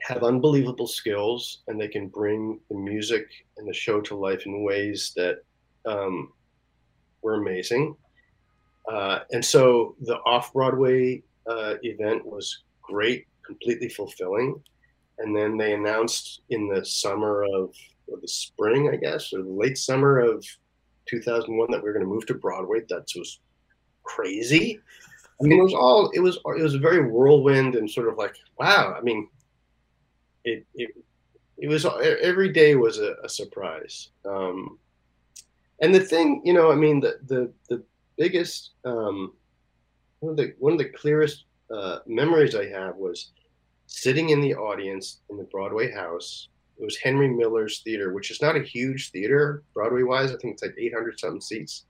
have 0.00 0.22
unbelievable 0.22 0.86
skills 0.86 1.62
and 1.66 1.80
they 1.80 1.88
can 1.88 2.08
bring 2.08 2.60
the 2.70 2.76
music 2.76 3.26
and 3.56 3.68
the 3.68 3.74
show 3.74 4.00
to 4.00 4.14
life 4.16 4.46
in 4.46 4.62
ways 4.62 5.12
that 5.16 5.38
um, 5.86 6.32
were 7.22 7.34
amazing. 7.34 7.96
Uh, 8.90 9.20
and 9.30 9.44
so 9.44 9.96
the 10.02 10.16
off 10.26 10.52
Broadway 10.52 11.22
uh, 11.48 11.74
event 11.82 12.24
was 12.24 12.62
great, 12.82 13.26
completely 13.44 13.88
fulfilling. 13.88 14.60
And 15.18 15.36
then 15.36 15.56
they 15.56 15.74
announced 15.74 16.42
in 16.50 16.68
the 16.68 16.84
summer 16.84 17.44
of 17.44 17.74
or 18.08 18.18
the 18.20 18.28
spring, 18.28 18.90
I 18.92 18.96
guess, 18.96 19.32
or 19.32 19.42
the 19.42 19.48
late 19.48 19.78
summer 19.78 20.18
of 20.18 20.44
2001 21.06 21.70
that 21.70 21.78
we 21.78 21.88
were 21.88 21.92
going 21.92 22.04
to 22.04 22.12
move 22.12 22.26
to 22.26 22.34
Broadway. 22.34 22.80
That 22.88 23.06
was 23.16 23.40
crazy. 24.02 24.80
I 25.42 25.48
mean, 25.48 25.58
it 25.58 25.62
was 25.62 25.74
all 25.74 26.10
it 26.10 26.20
was. 26.20 26.36
It 26.36 26.62
was 26.62 26.74
a 26.74 26.78
very 26.78 27.10
whirlwind 27.10 27.74
and 27.74 27.90
sort 27.90 28.08
of 28.08 28.16
like, 28.16 28.36
wow. 28.58 28.94
I 28.96 29.00
mean, 29.02 29.28
it 30.44 30.64
it 30.74 30.90
it 31.58 31.68
was 31.68 31.84
every 31.84 32.52
day 32.52 32.74
was 32.76 32.98
a, 32.98 33.16
a 33.24 33.28
surprise. 33.28 34.10
Um, 34.24 34.78
and 35.80 35.94
the 35.94 36.00
thing, 36.00 36.42
you 36.44 36.52
know, 36.52 36.70
I 36.70 36.76
mean, 36.76 37.00
the 37.00 37.18
the 37.26 37.52
the 37.68 37.82
biggest 38.16 38.70
um, 38.84 39.32
one 40.20 40.30
of 40.30 40.36
the 40.36 40.54
one 40.58 40.72
of 40.72 40.78
the 40.78 40.90
clearest 40.90 41.44
uh, 41.74 41.98
memories 42.06 42.54
I 42.54 42.68
have 42.68 42.96
was 42.96 43.32
sitting 43.86 44.30
in 44.30 44.40
the 44.40 44.54
audience 44.54 45.20
in 45.30 45.36
the 45.36 45.44
Broadway 45.44 45.92
house. 45.92 46.48
It 46.78 46.84
was 46.84 46.96
Henry 46.96 47.28
Miller's 47.28 47.80
theater, 47.80 48.12
which 48.12 48.30
is 48.30 48.40
not 48.40 48.56
a 48.56 48.62
huge 48.62 49.10
theater 49.10 49.62
Broadway 49.74 50.02
wise. 50.02 50.32
I 50.32 50.36
think 50.36 50.54
it's 50.54 50.62
like 50.62 50.74
800 50.78 51.18
something 51.18 51.40
seats. 51.40 51.84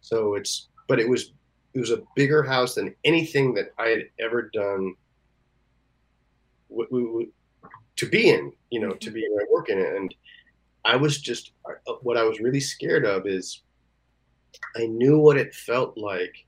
So 0.00 0.34
it's, 0.34 0.68
but 0.86 1.00
it 1.00 1.08
was 1.08 1.32
it 1.74 1.80
was 1.80 1.90
a 1.90 2.02
bigger 2.16 2.42
house 2.42 2.74
than 2.74 2.94
anything 3.04 3.54
that 3.54 3.72
I 3.78 3.88
had 3.88 4.04
ever 4.18 4.50
done 4.52 4.94
to 6.70 8.08
be 8.08 8.30
in, 8.30 8.52
you 8.70 8.80
know, 8.80 8.92
to 8.92 9.10
be 9.10 9.24
in 9.24 9.36
my 9.36 9.44
work 9.50 9.68
in 9.68 9.78
it. 9.78 9.96
And 9.96 10.14
I 10.84 10.96
was 10.96 11.18
just, 11.20 11.52
uh, 11.66 11.92
what 12.02 12.16
I 12.16 12.24
was 12.24 12.40
really 12.40 12.60
scared 12.60 13.04
of 13.04 13.26
is 13.26 13.62
I 14.76 14.86
knew 14.86 15.18
what 15.18 15.36
it 15.36 15.54
felt 15.54 15.98
like 15.98 16.46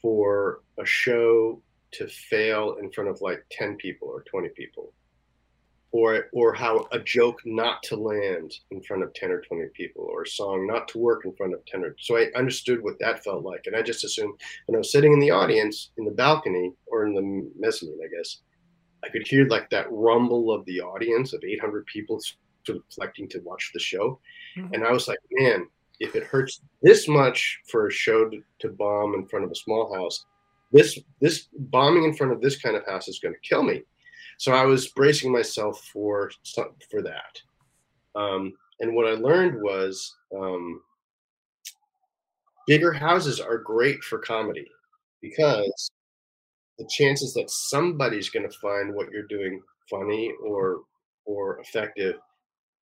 for 0.00 0.60
a 0.78 0.84
show 0.84 1.60
to 1.92 2.06
fail 2.06 2.76
in 2.80 2.90
front 2.92 3.08
of 3.10 3.20
like 3.20 3.44
10 3.50 3.76
people 3.76 4.08
or 4.08 4.22
20 4.22 4.48
people 4.50 4.92
or 5.90 6.28
or 6.32 6.52
how 6.52 6.86
a 6.92 6.98
joke 6.98 7.40
not 7.44 7.82
to 7.82 7.96
land 7.96 8.52
in 8.70 8.82
front 8.82 9.02
of 9.02 9.12
10 9.14 9.30
or 9.30 9.40
20 9.40 9.68
people 9.74 10.06
or 10.10 10.22
a 10.22 10.28
song 10.28 10.66
not 10.66 10.86
to 10.88 10.98
work 10.98 11.24
in 11.24 11.32
front 11.34 11.54
of 11.54 11.64
10 11.64 11.82
or 11.82 11.96
so 11.98 12.16
i 12.18 12.26
understood 12.36 12.82
what 12.82 12.98
that 13.00 13.24
felt 13.24 13.42
like 13.42 13.62
and 13.66 13.74
i 13.74 13.80
just 13.80 14.04
assumed 14.04 14.34
when 14.66 14.76
i 14.76 14.78
was 14.78 14.92
sitting 14.92 15.14
in 15.14 15.18
the 15.18 15.30
audience 15.30 15.90
in 15.96 16.04
the 16.04 16.10
balcony 16.10 16.72
or 16.88 17.06
in 17.06 17.14
the 17.14 17.50
mezzanine 17.58 17.98
i 18.04 18.16
guess 18.16 18.40
I 19.04 19.08
could 19.08 19.26
hear 19.26 19.46
like 19.46 19.70
that 19.70 19.86
rumble 19.90 20.52
of 20.52 20.64
the 20.64 20.80
audience 20.80 21.32
of 21.32 21.42
800 21.44 21.86
people 21.86 22.20
sort 22.64 22.78
of 22.78 22.84
collecting 22.92 23.28
to 23.28 23.40
watch 23.40 23.70
the 23.72 23.80
show. 23.80 24.20
Mhm. 24.56 24.74
And 24.74 24.84
I 24.84 24.92
was 24.92 25.08
like, 25.08 25.18
man, 25.30 25.68
if 26.00 26.14
it 26.14 26.24
hurts 26.24 26.60
this 26.82 27.08
much 27.08 27.60
for 27.70 27.86
a 27.86 27.92
show 27.92 28.28
to, 28.28 28.42
to 28.60 28.68
bomb 28.68 29.14
in 29.14 29.26
front 29.26 29.44
of 29.44 29.50
a 29.50 29.56
small 29.56 29.92
house, 29.94 30.26
this 30.70 30.98
this 31.20 31.48
bombing 31.52 32.04
in 32.04 32.14
front 32.14 32.32
of 32.32 32.40
this 32.40 32.60
kind 32.60 32.76
of 32.76 32.84
house 32.86 33.08
is 33.08 33.18
going 33.18 33.34
to 33.34 33.40
kill 33.40 33.62
me. 33.62 33.82
So 34.38 34.52
I 34.52 34.64
was 34.64 34.88
bracing 34.88 35.32
myself 35.32 35.84
for 35.92 36.30
for 36.90 37.02
that. 37.02 37.42
Um, 38.14 38.54
and 38.80 38.94
what 38.94 39.06
I 39.06 39.12
learned 39.12 39.60
was 39.60 40.16
um, 40.34 40.80
bigger 42.66 42.92
houses 42.92 43.40
are 43.40 43.58
great 43.58 44.02
for 44.04 44.18
comedy 44.18 44.68
because 45.20 45.90
the 46.78 46.88
chances 46.88 47.34
that 47.34 47.50
somebody's 47.50 48.30
going 48.30 48.48
to 48.48 48.58
find 48.58 48.94
what 48.94 49.10
you're 49.10 49.26
doing 49.26 49.60
funny 49.90 50.32
or 50.44 50.82
or 51.24 51.58
effective 51.58 52.16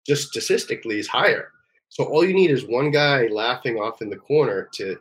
just 0.07 0.29
statistically 0.29 0.99
is 0.99 1.09
higher. 1.09 1.51
So 1.89 2.05
all 2.05 2.25
you 2.25 2.35
need 2.35 2.51
is 2.51 2.67
one 2.67 2.91
guy 2.91 3.27
laughing 3.29 3.77
off 3.77 4.03
in 4.03 4.11
the 4.11 4.17
corner 4.17 4.69
to 4.75 4.97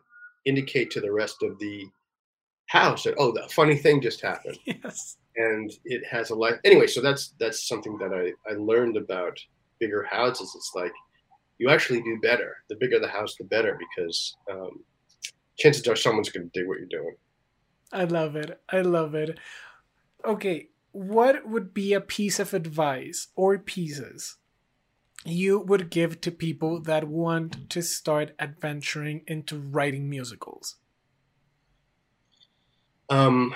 indicate 0.45 0.89
to 0.91 1.01
the 1.01 1.11
rest 1.11 1.43
of 1.43 1.59
the 1.59 1.85
house 2.67 3.03
that 3.03 3.15
oh, 3.17 3.31
the 3.33 3.47
funny 3.49 3.75
thing 3.75 4.01
just 4.01 4.21
happened 4.21 4.57
Yes. 4.65 5.17
And 5.37 5.71
it 5.85 6.03
has 6.09 6.29
a 6.29 6.35
life 6.35 6.55
anyway 6.63 6.87
so 6.87 7.01
that's 7.01 7.33
that's 7.39 7.67
something 7.67 7.97
that 7.97 8.13
i 8.13 8.31
i 8.51 8.55
learned 8.55 8.97
about 8.97 9.37
bigger 9.79 10.03
houses 10.09 10.51
it's 10.55 10.71
like 10.75 10.93
you 11.57 11.69
actually 11.69 12.01
do 12.01 12.17
better 12.21 12.55
the 12.69 12.75
bigger 12.79 12.99
the 12.99 13.07
house 13.07 13.35
the 13.39 13.45
better 13.45 13.77
because 13.79 14.35
um, 14.51 14.71
chances 15.57 15.87
are 15.87 15.95
someone's 15.95 16.29
going 16.29 16.49
to 16.49 16.61
do 16.61 16.67
what 16.67 16.77
you're 16.79 16.87
doing 16.87 17.15
I 17.91 18.03
love 18.03 18.35
it. 18.35 18.61
I 18.69 18.81
love 18.81 19.15
it. 19.15 19.39
Okay, 20.25 20.69
what 20.91 21.47
would 21.47 21.73
be 21.73 21.93
a 21.93 22.01
piece 22.01 22.39
of 22.39 22.53
advice 22.53 23.27
or 23.35 23.57
pieces 23.57 24.37
you 25.23 25.59
would 25.59 25.89
give 25.89 26.21
to 26.21 26.31
people 26.31 26.81
that 26.81 27.07
want 27.07 27.69
to 27.69 27.81
start 27.81 28.35
adventuring 28.37 29.23
into 29.27 29.57
writing 29.57 30.09
musicals? 30.09 30.75
um, 33.09 33.55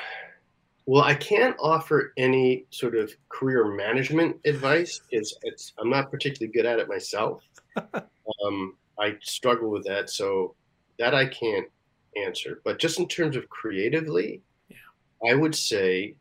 well 0.90 1.04
i 1.04 1.14
can't 1.14 1.56
offer 1.60 2.14
any 2.18 2.66
sort 2.72 2.96
of 2.96 3.14
career 3.30 3.66
management 3.66 4.36
advice 4.46 5.02
it's, 5.12 5.36
it's 5.44 5.74
i'm 5.80 5.90
not 5.90 6.10
particularly 6.10 6.52
good 6.52 6.66
at 6.66 6.80
it 6.80 6.90
myself. 6.90 7.44
Um, 8.46 8.76
i 9.00 9.16
struggle 9.22 9.70
with 9.72 9.84
that 9.86 10.10
so 10.10 10.56
that 11.00 11.16
i 11.16 11.26
can't 11.26 11.68
answer. 12.16 12.62
But 12.64 12.78
just 12.80 13.00
in 13.00 13.08
terms 13.08 13.36
of 13.36 13.50
creatively 13.50 14.42
i 15.28 15.34
would 15.34 15.56
say 15.56 16.16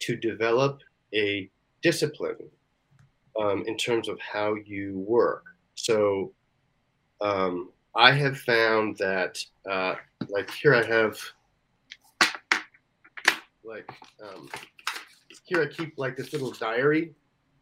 to 0.00 0.14
develop 0.14 0.80
a 1.14 1.50
discipline 1.82 2.36
um, 3.40 3.64
in 3.66 3.76
terms 3.76 4.08
of 4.08 4.20
how 4.20 4.54
you 4.54 4.98
work. 4.98 5.44
So 5.74 6.32
um, 7.20 7.70
i 7.96 8.12
have 8.12 8.38
found 8.38 8.98
that 8.98 9.42
uh, 9.68 9.94
like 10.28 10.50
here 10.50 10.74
i 10.74 10.84
have 10.84 11.18
like 13.68 13.88
um, 14.22 14.48
here 15.44 15.62
i 15.62 15.66
keep 15.66 15.96
like 15.98 16.16
this 16.16 16.32
little 16.32 16.52
diary 16.52 17.14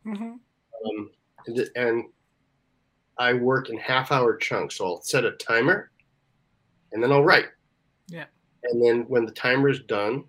Mm-hmm. 0.06 0.24
um, 0.24 1.10
and, 1.46 1.70
and 1.74 2.04
I 3.18 3.32
work 3.32 3.70
in 3.70 3.78
half 3.78 4.12
hour 4.12 4.36
chunks. 4.36 4.76
So 4.76 4.86
I'll 4.86 5.02
set 5.02 5.24
a 5.24 5.32
timer 5.32 5.90
and 6.92 7.02
then 7.02 7.12
I'll 7.12 7.24
write. 7.24 7.46
Yeah. 8.08 8.26
And 8.64 8.84
then 8.84 9.04
when 9.08 9.24
the 9.24 9.32
timer 9.32 9.68
is 9.68 9.80
done, 9.80 10.24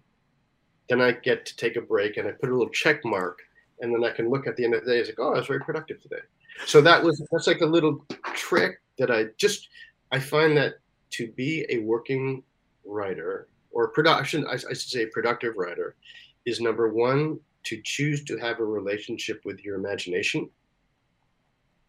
then 0.89 1.01
I 1.01 1.11
get 1.11 1.45
to 1.45 1.55
take 1.57 1.75
a 1.75 1.81
break 1.81 2.17
and 2.17 2.27
I 2.27 2.31
put 2.31 2.49
a 2.49 2.53
little 2.53 2.69
check 2.69 3.03
mark. 3.03 3.39
And 3.79 3.93
then 3.93 4.03
I 4.03 4.15
can 4.15 4.29
look 4.29 4.47
at 4.47 4.55
the 4.55 4.63
end 4.63 4.73
of 4.73 4.85
the 4.85 4.91
day. 4.91 4.99
It's 4.99 5.09
like, 5.09 5.19
oh, 5.19 5.33
I 5.33 5.37
was 5.37 5.47
very 5.47 5.59
productive 5.59 6.01
today. 6.01 6.21
So 6.65 6.81
that 6.81 7.03
was 7.03 7.21
that's 7.31 7.45
like 7.45 7.61
a 7.61 7.65
little 7.65 8.03
trick 8.33 8.81
that 8.97 9.11
I 9.11 9.25
just 9.37 9.67
I 10.11 10.19
find 10.19 10.57
that 10.57 10.75
to 11.11 11.27
be 11.33 11.67
a 11.69 11.79
working 11.79 12.41
writer 12.83 13.47
or 13.77 13.89
production, 13.89 14.43
I, 14.47 14.53
I 14.53 14.73
should 14.73 14.89
say 14.89 15.05
productive 15.05 15.55
writer, 15.55 15.95
is 16.47 16.59
number 16.59 16.91
one 16.91 17.39
to 17.65 17.79
choose 17.83 18.23
to 18.23 18.35
have 18.37 18.59
a 18.59 18.65
relationship 18.65 19.41
with 19.45 19.63
your 19.63 19.75
imagination. 19.75 20.49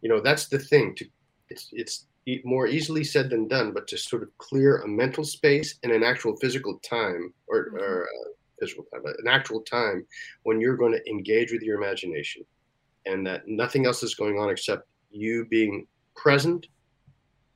You 0.01 0.09
know 0.09 0.21
that's 0.21 0.47
the 0.47 0.59
thing 0.59 0.95
to 0.95 1.05
it's 1.49 1.69
it's 1.73 2.05
more 2.45 2.67
easily 2.67 3.03
said 3.03 3.29
than 3.29 3.47
done 3.47 3.73
but 3.73 3.87
to 3.87 3.97
sort 3.97 4.21
of 4.21 4.29
clear 4.37 4.77
a 4.77 4.87
mental 4.87 5.23
space 5.23 5.79
and 5.81 5.91
an 5.91 6.03
actual 6.03 6.35
physical 6.37 6.79
time 6.87 7.33
or, 7.47 7.71
or 7.73 8.03
uh, 8.03 8.29
physical 8.59 8.85
time 8.93 9.01
an 9.05 9.27
actual 9.27 9.61
time 9.61 10.05
when 10.43 10.61
you're 10.61 10.77
going 10.77 10.93
to 10.93 11.09
engage 11.09 11.51
with 11.51 11.63
your 11.63 11.81
imagination 11.81 12.43
and 13.07 13.25
that 13.25 13.47
nothing 13.47 13.87
else 13.87 14.03
is 14.03 14.13
going 14.13 14.37
on 14.37 14.49
except 14.51 14.87
you 15.09 15.45
being 15.49 15.87
present 16.15 16.67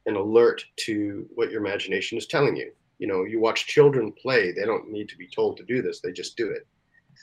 and 0.07 0.17
alert 0.17 0.65
to 0.77 1.29
what 1.35 1.51
your 1.51 1.63
imagination 1.63 2.17
is 2.17 2.25
telling 2.25 2.55
you 2.55 2.71
you 3.03 3.09
know 3.09 3.25
you 3.25 3.37
watch 3.37 3.67
children 3.67 4.13
play 4.13 4.53
they 4.53 4.63
don't 4.63 4.89
need 4.89 5.09
to 5.09 5.17
be 5.17 5.27
told 5.27 5.57
to 5.57 5.65
do 5.65 5.81
this 5.81 5.99
they 5.99 6.13
just 6.13 6.37
do 6.37 6.49
it. 6.49 6.65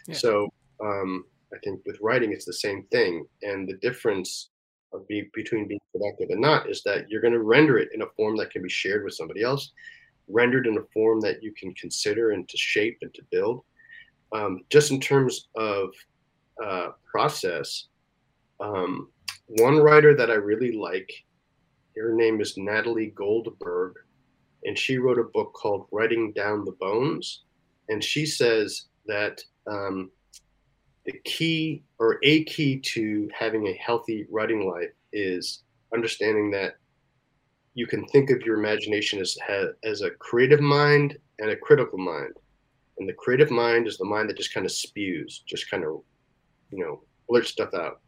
Yeah. 0.06 0.14
so 0.14 0.48
um, 0.84 1.24
i 1.54 1.58
think 1.64 1.80
with 1.86 1.96
writing 2.02 2.32
it's 2.34 2.44
the 2.44 2.62
same 2.66 2.82
thing 2.92 3.24
and 3.42 3.66
the 3.66 3.78
difference 3.78 4.50
of 4.92 5.08
be, 5.08 5.30
between 5.32 5.66
being 5.66 5.80
productive 5.90 6.28
and 6.28 6.42
not 6.42 6.68
is 6.68 6.82
that 6.82 7.08
you're 7.08 7.22
going 7.22 7.32
to 7.32 7.52
render 7.56 7.78
it 7.78 7.88
in 7.94 8.02
a 8.02 8.12
form 8.14 8.36
that 8.36 8.50
can 8.50 8.62
be 8.62 8.68
shared 8.68 9.04
with 9.04 9.14
somebody 9.14 9.42
else 9.42 9.72
rendered 10.28 10.66
in 10.66 10.76
a 10.76 10.90
form 10.92 11.18
that 11.20 11.42
you 11.42 11.52
can 11.58 11.72
consider 11.74 12.32
and 12.32 12.46
to 12.48 12.58
shape 12.58 12.98
and 13.00 13.12
to 13.14 13.22
build. 13.32 13.62
Um, 14.32 14.60
just 14.68 14.92
in 14.92 15.00
terms 15.00 15.48
of 15.56 15.88
uh, 16.62 16.88
process 17.10 17.86
um, 18.60 19.08
one 19.46 19.78
writer 19.78 20.14
that 20.14 20.30
i 20.30 20.34
really 20.34 20.72
like 20.72 21.10
her 21.96 22.12
name 22.14 22.40
is 22.40 22.58
natalie 22.58 23.12
goldberg 23.16 23.94
and 24.64 24.78
she 24.78 24.98
wrote 24.98 25.18
a 25.18 25.24
book 25.24 25.52
called 25.54 25.86
writing 25.90 26.32
down 26.32 26.64
the 26.64 26.76
bones. 26.80 27.42
And 27.88 28.02
she 28.02 28.26
says 28.26 28.86
that 29.06 29.42
um, 29.66 30.10
the 31.06 31.18
key 31.24 31.82
or 31.98 32.18
a 32.22 32.44
key 32.44 32.78
to 32.78 33.28
having 33.36 33.66
a 33.66 33.74
healthy 33.74 34.26
writing 34.30 34.68
life 34.68 34.92
is 35.12 35.62
understanding 35.94 36.50
that 36.52 36.76
you 37.74 37.86
can 37.86 38.06
think 38.08 38.30
of 38.30 38.42
your 38.42 38.58
imagination 38.58 39.20
as 39.20 39.38
as 39.84 40.02
a 40.02 40.10
creative 40.10 40.60
mind 40.60 41.16
and 41.38 41.50
a 41.50 41.56
critical 41.56 41.98
mind. 41.98 42.34
And 42.98 43.08
the 43.08 43.14
creative 43.14 43.50
mind 43.50 43.86
is 43.86 43.96
the 43.96 44.04
mind 44.04 44.28
that 44.28 44.36
just 44.36 44.52
kind 44.52 44.66
of 44.66 44.72
spews 44.72 45.42
just 45.46 45.70
kind 45.70 45.84
of 45.84 46.02
you 46.70 46.84
know 46.84 47.02
blurts 47.28 47.50
stuff 47.50 47.72
out. 47.74 48.00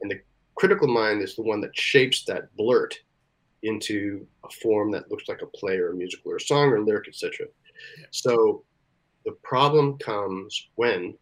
And 0.00 0.10
the 0.10 0.20
critical 0.54 0.88
mind 0.88 1.22
is 1.22 1.36
the 1.36 1.42
one 1.42 1.60
that 1.60 1.76
shapes 1.76 2.24
that 2.24 2.54
blurt 2.56 2.94
into 3.64 4.26
a 4.44 4.50
form 4.62 4.90
that 4.90 5.10
looks 5.10 5.28
like 5.28 5.42
a 5.42 5.58
play 5.58 5.76
or 5.76 5.90
a 5.90 5.94
musical 5.94 6.30
or 6.30 6.36
a 6.36 6.40
song 6.40 6.68
or 6.68 6.76
a 6.76 6.84
lyric 6.84 7.08
etc 7.08 7.46
so 8.10 8.64
the 9.24 9.32
problem 9.42 9.98
comes 9.98 10.68
when 10.74 11.14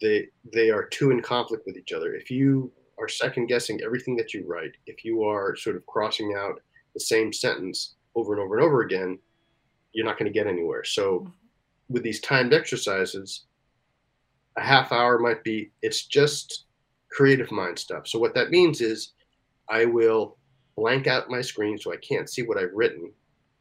they 0.00 0.28
they 0.52 0.70
are 0.70 0.86
too 0.86 1.10
in 1.10 1.20
conflict 1.20 1.64
with 1.66 1.76
each 1.76 1.92
other. 1.92 2.14
If 2.14 2.30
you 2.30 2.72
are 2.98 3.08
second 3.08 3.46
guessing 3.46 3.80
everything 3.82 4.16
that 4.16 4.34
you 4.34 4.44
write, 4.46 4.72
if 4.86 5.04
you 5.04 5.24
are 5.24 5.56
sort 5.56 5.76
of 5.76 5.86
crossing 5.86 6.34
out 6.36 6.60
the 6.94 7.00
same 7.00 7.32
sentence 7.32 7.94
over 8.14 8.32
and 8.32 8.42
over 8.42 8.56
and 8.56 8.64
over 8.64 8.82
again, 8.82 9.18
you're 9.92 10.06
not 10.06 10.18
going 10.18 10.30
to 10.30 10.38
get 10.38 10.46
anywhere. 10.46 10.84
So 10.84 11.20
mm-hmm. 11.20 11.30
with 11.88 12.02
these 12.02 12.20
timed 12.20 12.52
exercises, 12.52 13.44
a 14.56 14.62
half 14.62 14.92
hour 14.92 15.18
might 15.18 15.44
be 15.44 15.70
it's 15.82 16.06
just 16.06 16.64
creative 17.10 17.50
mind 17.50 17.78
stuff. 17.78 18.06
So 18.06 18.18
what 18.18 18.34
that 18.34 18.50
means 18.50 18.80
is 18.80 19.12
I 19.68 19.84
will 19.84 20.36
blank 20.80 21.06
out 21.06 21.28
my 21.28 21.42
screen 21.42 21.76
so 21.76 21.92
I 21.92 21.96
can't 21.96 22.30
see 22.30 22.42
what 22.42 22.56
I've 22.56 22.72
written 22.72 23.12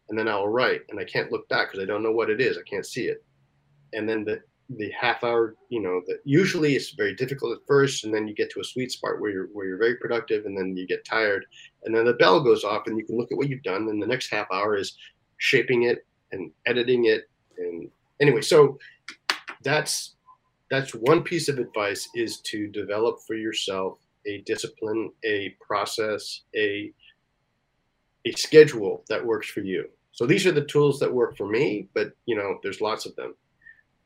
and 0.07 0.17
then 0.17 0.29
I'll 0.29 0.47
write 0.47 0.81
and 0.89 0.99
I 0.99 1.03
can't 1.03 1.31
look 1.31 1.47
back 1.49 1.69
because 1.69 1.83
I 1.83 1.85
don't 1.85 2.01
know 2.01 2.13
what 2.13 2.29
it 2.29 2.39
is. 2.39 2.57
I 2.57 2.67
can't 2.69 2.85
see 2.85 3.07
it. 3.07 3.23
And 3.93 4.07
then 4.07 4.23
the 4.23 4.41
the 4.77 4.91
half 4.91 5.23
hour, 5.23 5.55
you 5.69 5.81
know, 5.81 6.01
that 6.05 6.19
usually 6.25 6.75
it's 6.75 6.91
very 6.91 7.15
difficult 7.15 7.57
at 7.57 7.65
first, 7.67 8.03
and 8.03 8.13
then 8.13 8.27
you 8.27 8.35
get 8.35 8.51
to 8.51 8.59
a 8.59 8.63
sweet 8.63 8.91
spot 8.91 9.19
where 9.19 9.31
you're 9.31 9.47
where 9.47 9.65
you're 9.65 9.79
very 9.79 9.95
productive, 9.95 10.45
and 10.45 10.55
then 10.55 10.77
you 10.77 10.85
get 10.85 11.03
tired, 11.03 11.45
and 11.83 11.95
then 11.95 12.05
the 12.05 12.13
bell 12.13 12.43
goes 12.43 12.63
off, 12.63 12.83
and 12.85 12.95
you 12.95 13.03
can 13.03 13.17
look 13.17 13.31
at 13.31 13.37
what 13.37 13.49
you've 13.49 13.63
done, 13.63 13.87
and 13.89 14.01
the 14.01 14.05
next 14.05 14.29
half 14.29 14.45
hour 14.51 14.77
is 14.77 14.95
shaping 15.37 15.83
it 15.83 16.05
and 16.31 16.51
editing 16.67 17.05
it, 17.05 17.23
and 17.57 17.89
anyway, 18.21 18.41
so 18.41 18.77
that's 19.63 20.15
that's 20.69 20.93
one 20.93 21.23
piece 21.23 21.49
of 21.49 21.57
advice 21.57 22.07
is 22.13 22.39
to 22.41 22.67
develop 22.67 23.17
for 23.25 23.33
yourself 23.35 23.97
a 24.27 24.41
discipline, 24.45 25.11
a 25.25 25.55
process, 25.59 26.41
a 26.55 26.93
a 28.25 28.31
schedule 28.31 29.03
that 29.09 29.25
works 29.25 29.49
for 29.49 29.61
you. 29.61 29.89
So 30.11 30.25
these 30.25 30.45
are 30.45 30.51
the 30.51 30.65
tools 30.65 30.99
that 30.99 31.13
work 31.13 31.37
for 31.37 31.47
me, 31.47 31.87
but 31.93 32.11
you 32.25 32.35
know, 32.35 32.59
there's 32.63 32.81
lots 32.81 33.05
of 33.05 33.15
them. 33.15 33.35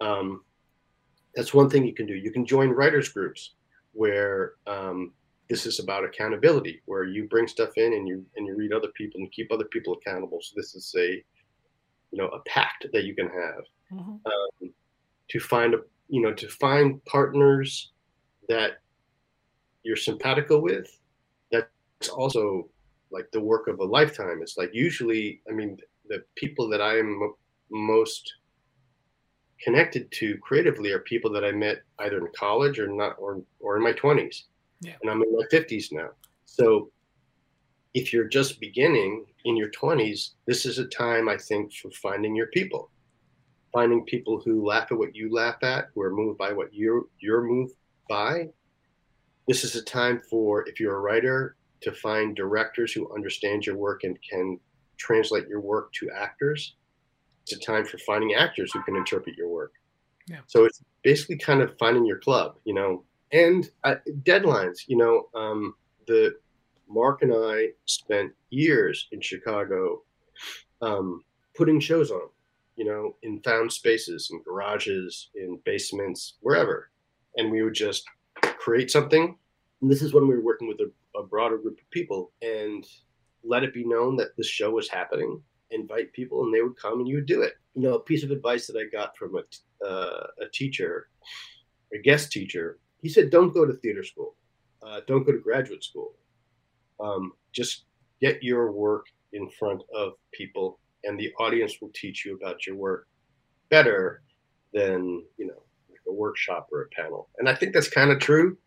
Um, 0.02 0.43
that's 1.36 1.54
one 1.54 1.69
thing 1.69 1.86
you 1.86 1.93
can 1.93 2.06
do. 2.06 2.13
You 2.13 2.32
can 2.32 2.45
join 2.45 2.69
writers 2.69 3.10
groups 3.10 3.56
where 3.93 4.54
um, 4.67 5.13
this 5.49 5.65
is 5.65 5.80
about 5.80 6.04
accountability, 6.04 6.82
where 6.86 7.06
you 7.06 7.28
bring 7.28 7.47
stuff 7.47 7.71
in 7.78 7.93
and 7.93 8.08
you 8.08 8.26
and 8.36 8.45
you 8.45 8.56
read 8.56 8.73
other 8.73 8.89
people 8.95 9.19
and 9.21 9.32
keep 9.32 9.52
other 9.52 9.65
people 9.65 9.93
accountable. 9.95 10.39
So 10.41 10.54
this 10.56 10.76
is 10.76 10.93
a 10.97 11.23
you 12.12 12.17
know 12.19 12.28
a 12.28 12.39
pact 12.41 12.86
that 12.93 13.06
you 13.06 13.15
can 13.15 13.28
have 13.28 13.63
Mhm. 13.91 14.19
um, 14.26 14.73
to 15.30 15.39
find 15.39 15.73
a 15.73 15.80
you 16.10 16.21
know 16.21 16.34
to 16.34 16.47
find 16.47 17.04
partners 17.06 17.91
that 18.49 18.82
you're 19.84 19.95
simpatico 19.95 20.60
with 20.60 20.99
That's 21.52 22.10
also 22.10 22.69
like 23.13 23.32
the 23.32 23.39
work 23.39 23.67
of 23.67 23.80
a 23.80 23.86
lifetime. 23.86 24.39
It's 24.41 24.58
like 24.58 24.71
usually, 24.73 25.41
I 25.49 25.54
mean, 25.54 25.78
the 26.10 26.23
people 26.36 26.67
that 26.69 26.82
I'm 26.82 27.34
most 27.69 28.34
connected 29.62 30.12
to 30.12 30.38
creatively 30.39 30.91
are 30.91 30.99
people 30.99 31.32
that 31.32 31.45
I 31.45 31.52
met 31.52 31.84
either 31.99 32.17
in 32.17 32.28
college 32.36 32.80
or 32.80 32.88
not 32.88 33.15
or 33.19 33.41
or 33.60 33.78
in 33.78 33.84
my 33.84 33.93
20s. 33.93 34.43
Yeah. 34.82 34.95
And 35.02 35.10
I'm 35.10 35.21
in 35.21 35.34
my 35.34 35.45
50s 35.52 35.93
now. 35.93 36.10
So 36.45 36.91
if 37.93 38.12
you're 38.12 38.28
just 38.28 38.60
beginning 38.60 39.26
in 39.45 39.56
your 39.56 39.69
20s, 39.69 40.32
this 40.45 40.65
is 40.65 40.80
a 40.80 40.86
time 40.88 41.30
I 41.30 41.38
think 41.38 41.73
for 41.73 41.91
finding 41.91 42.36
your 42.36 42.47
people. 42.47 42.89
Finding 43.71 44.04
people 44.04 44.41
who 44.43 44.65
laugh 44.65 44.91
at 44.91 44.97
what 44.97 45.15
you 45.15 45.34
laugh 45.34 45.63
at, 45.63 45.88
who 45.93 46.02
are 46.02 46.13
moved 46.13 46.38
by 46.38 46.52
what 46.52 46.73
you're 46.73 47.06
you're 47.19 47.43
moved 47.43 47.76
by. 48.10 48.49
This 49.47 49.63
is 49.63 49.76
a 49.76 49.84
time 49.84 50.21
for 50.30 50.67
if 50.67 50.80
you're 50.80 50.95
a 50.95 50.99
writer 50.99 51.56
to 51.84 51.91
find 51.91 52.36
directors 52.36 52.91
who 52.91 53.13
understand 53.13 53.65
your 53.65 53.78
work 53.78 54.04
and 54.04 54.17
can 54.30 54.60
translate 54.98 55.48
your 55.48 55.62
work 55.62 55.91
to 55.93 56.10
actors 56.12 56.76
it's 57.43 57.54
a 57.54 57.60
time 57.60 57.86
for 57.86 57.98
finding 58.00 58.34
actors 58.34 58.72
who 58.74 58.82
can 58.84 58.96
interpret 58.96 59.38
your 59.38 59.50
work. 59.50 59.74
Yeah. 60.28 60.39
So 60.48 60.65
it's 60.65 60.82
basically 61.04 61.38
kind 61.38 61.62
of 61.62 61.78
finding 61.78 62.06
your 62.06 62.19
club, 62.19 62.56
you 62.63 62.74
know, 62.74 63.04
and 63.32 63.69
uh, 63.84 63.96
deadlines. 64.22 64.80
You 64.88 64.98
know, 64.98 65.28
um, 65.36 65.76
the 66.08 66.36
Mark 66.89 67.22
and 67.22 67.34
I 67.34 67.69
spent 67.86 68.32
years 68.50 69.08
in 69.12 69.19
Chicago 69.19 70.02
um, 70.82 71.22
putting 71.56 71.80
shows 71.80 72.12
on, 72.12 72.30
you 72.78 72.86
know, 72.86 73.15
in 73.24 73.41
found 73.41 73.72
spaces, 73.72 74.30
in 74.32 74.41
garages, 74.43 75.30
in 75.36 75.60
basements, 75.65 76.36
wherever, 76.39 76.89
and 77.36 77.52
we 77.52 77.62
would 77.62 77.74
just 77.74 78.06
create 78.58 78.89
something. 78.89 79.38
And 79.82 79.91
this 79.91 80.02
is 80.02 80.13
when 80.13 80.28
we 80.28 80.36
were 80.36 80.43
working 80.43 80.69
with 80.69 80.80
a, 80.80 80.89
a 81.15 81.23
broader 81.23 81.58
group 81.58 81.80
of 81.80 81.89
people, 81.91 82.32
and 82.41 82.86
let 83.43 83.63
it 83.63 83.73
be 83.73 83.86
known 83.86 84.15
that 84.17 84.36
this 84.38 84.47
show 84.47 84.71
was 84.71 84.89
happening 84.89 85.41
invite 85.73 86.13
people 86.13 86.43
and 86.43 86.54
they 86.54 86.62
would 86.62 86.78
come 86.78 86.99
and 86.99 87.08
you 87.08 87.15
would 87.15 87.26
do 87.26 87.41
it. 87.41 87.54
You 87.76 87.82
know, 87.82 87.95
a 87.95 87.99
piece 87.99 88.23
of 88.23 88.32
advice 88.32 88.67
that 88.67 88.78
I 88.78 88.86
got 88.95 89.17
from 89.17 89.36
a, 89.36 89.86
uh, 89.86 90.28
a 90.41 90.47
teacher, 90.54 91.10
a 91.93 91.97
guest 91.97 92.32
teacher, 92.32 92.80
he 93.02 93.10
said, 93.10 93.30
don't 93.30 93.54
go 93.54 93.65
to 93.65 93.73
theater 93.73 94.04
school. 94.04 94.36
Uh, 94.86 95.02
don't 95.08 95.26
go 95.26 95.32
to 95.32 95.39
graduate 95.39 95.84
school. 95.84 96.13
Um, 96.99 97.34
just 97.52 97.86
get 98.21 98.43
your 98.43 98.71
work 98.71 99.08
in 99.34 99.49
front 99.49 99.82
of 99.95 100.13
people 100.32 100.80
and 101.04 101.19
the 101.19 101.34
audience 101.39 101.82
will 101.82 101.91
teach 101.93 102.26
you 102.26 102.36
about 102.36 102.65
your 102.65 102.76
work 102.76 103.08
better 103.69 104.21
than, 104.73 105.23
you 105.38 105.47
know, 105.47 105.63
like 105.89 105.99
a 106.08 106.13
workshop 106.13 106.69
or 106.71 106.84
a 106.84 106.89
panel. 106.89 107.30
And 107.39 107.49
I 107.49 107.56
think 107.56 107.73
that's 107.73 107.89
kind 107.89 108.12
of 108.12 108.19
true. 108.19 108.58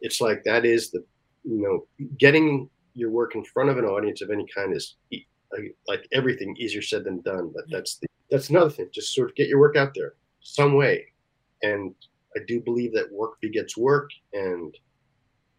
It's 0.00 0.20
like 0.20 0.42
that 0.44 0.64
is 0.64 0.90
the, 0.90 1.04
you 1.44 1.62
know, 1.62 2.08
getting 2.18 2.68
your 2.94 3.10
work 3.10 3.34
in 3.34 3.44
front 3.44 3.70
of 3.70 3.78
an 3.78 3.84
audience 3.84 4.22
of 4.22 4.30
any 4.30 4.46
kind 4.54 4.74
is 4.74 4.96
like 5.86 6.06
everything 6.12 6.56
easier 6.58 6.82
said 6.82 7.04
than 7.04 7.20
done 7.20 7.50
but 7.54 7.64
that's 7.70 7.98
the, 7.98 8.08
that's 8.30 8.50
another 8.50 8.70
thing 8.70 8.88
just 8.92 9.14
sort 9.14 9.30
of 9.30 9.36
get 9.36 9.48
your 9.48 9.60
work 9.60 9.76
out 9.76 9.92
there 9.94 10.14
some 10.40 10.74
way. 10.74 11.06
And 11.62 11.94
i 12.36 12.40
do 12.46 12.60
believe 12.60 12.92
that 12.94 13.12
work 13.12 13.40
begets 13.40 13.76
work 13.76 14.10
and 14.32 14.76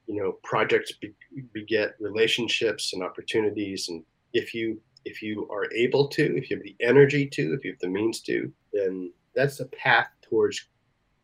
you 0.08 0.21
know 0.21 0.34
projects 0.43 0.91
be, 0.93 1.13
beget 1.54 1.95
relationships 2.00 2.93
and 2.93 3.04
opportunities. 3.04 3.89
And 3.89 4.04
if 4.34 4.54
you 4.54 4.80
if 5.06 5.21
you 5.21 5.48
are 5.52 5.71
able 5.74 6.08
to 6.10 6.38
if 6.38 6.50
you 6.50 6.58
have 6.58 6.63
the 6.63 6.76
energy 6.82 7.28
to 7.28 7.54
if 7.54 7.63
you 7.63 7.71
have 7.71 7.80
the 7.80 7.88
means 7.88 8.21
to 8.21 8.52
then 8.74 9.12
that's 9.36 9.60
a 9.60 9.65
path 9.67 10.08
towards 10.28 10.67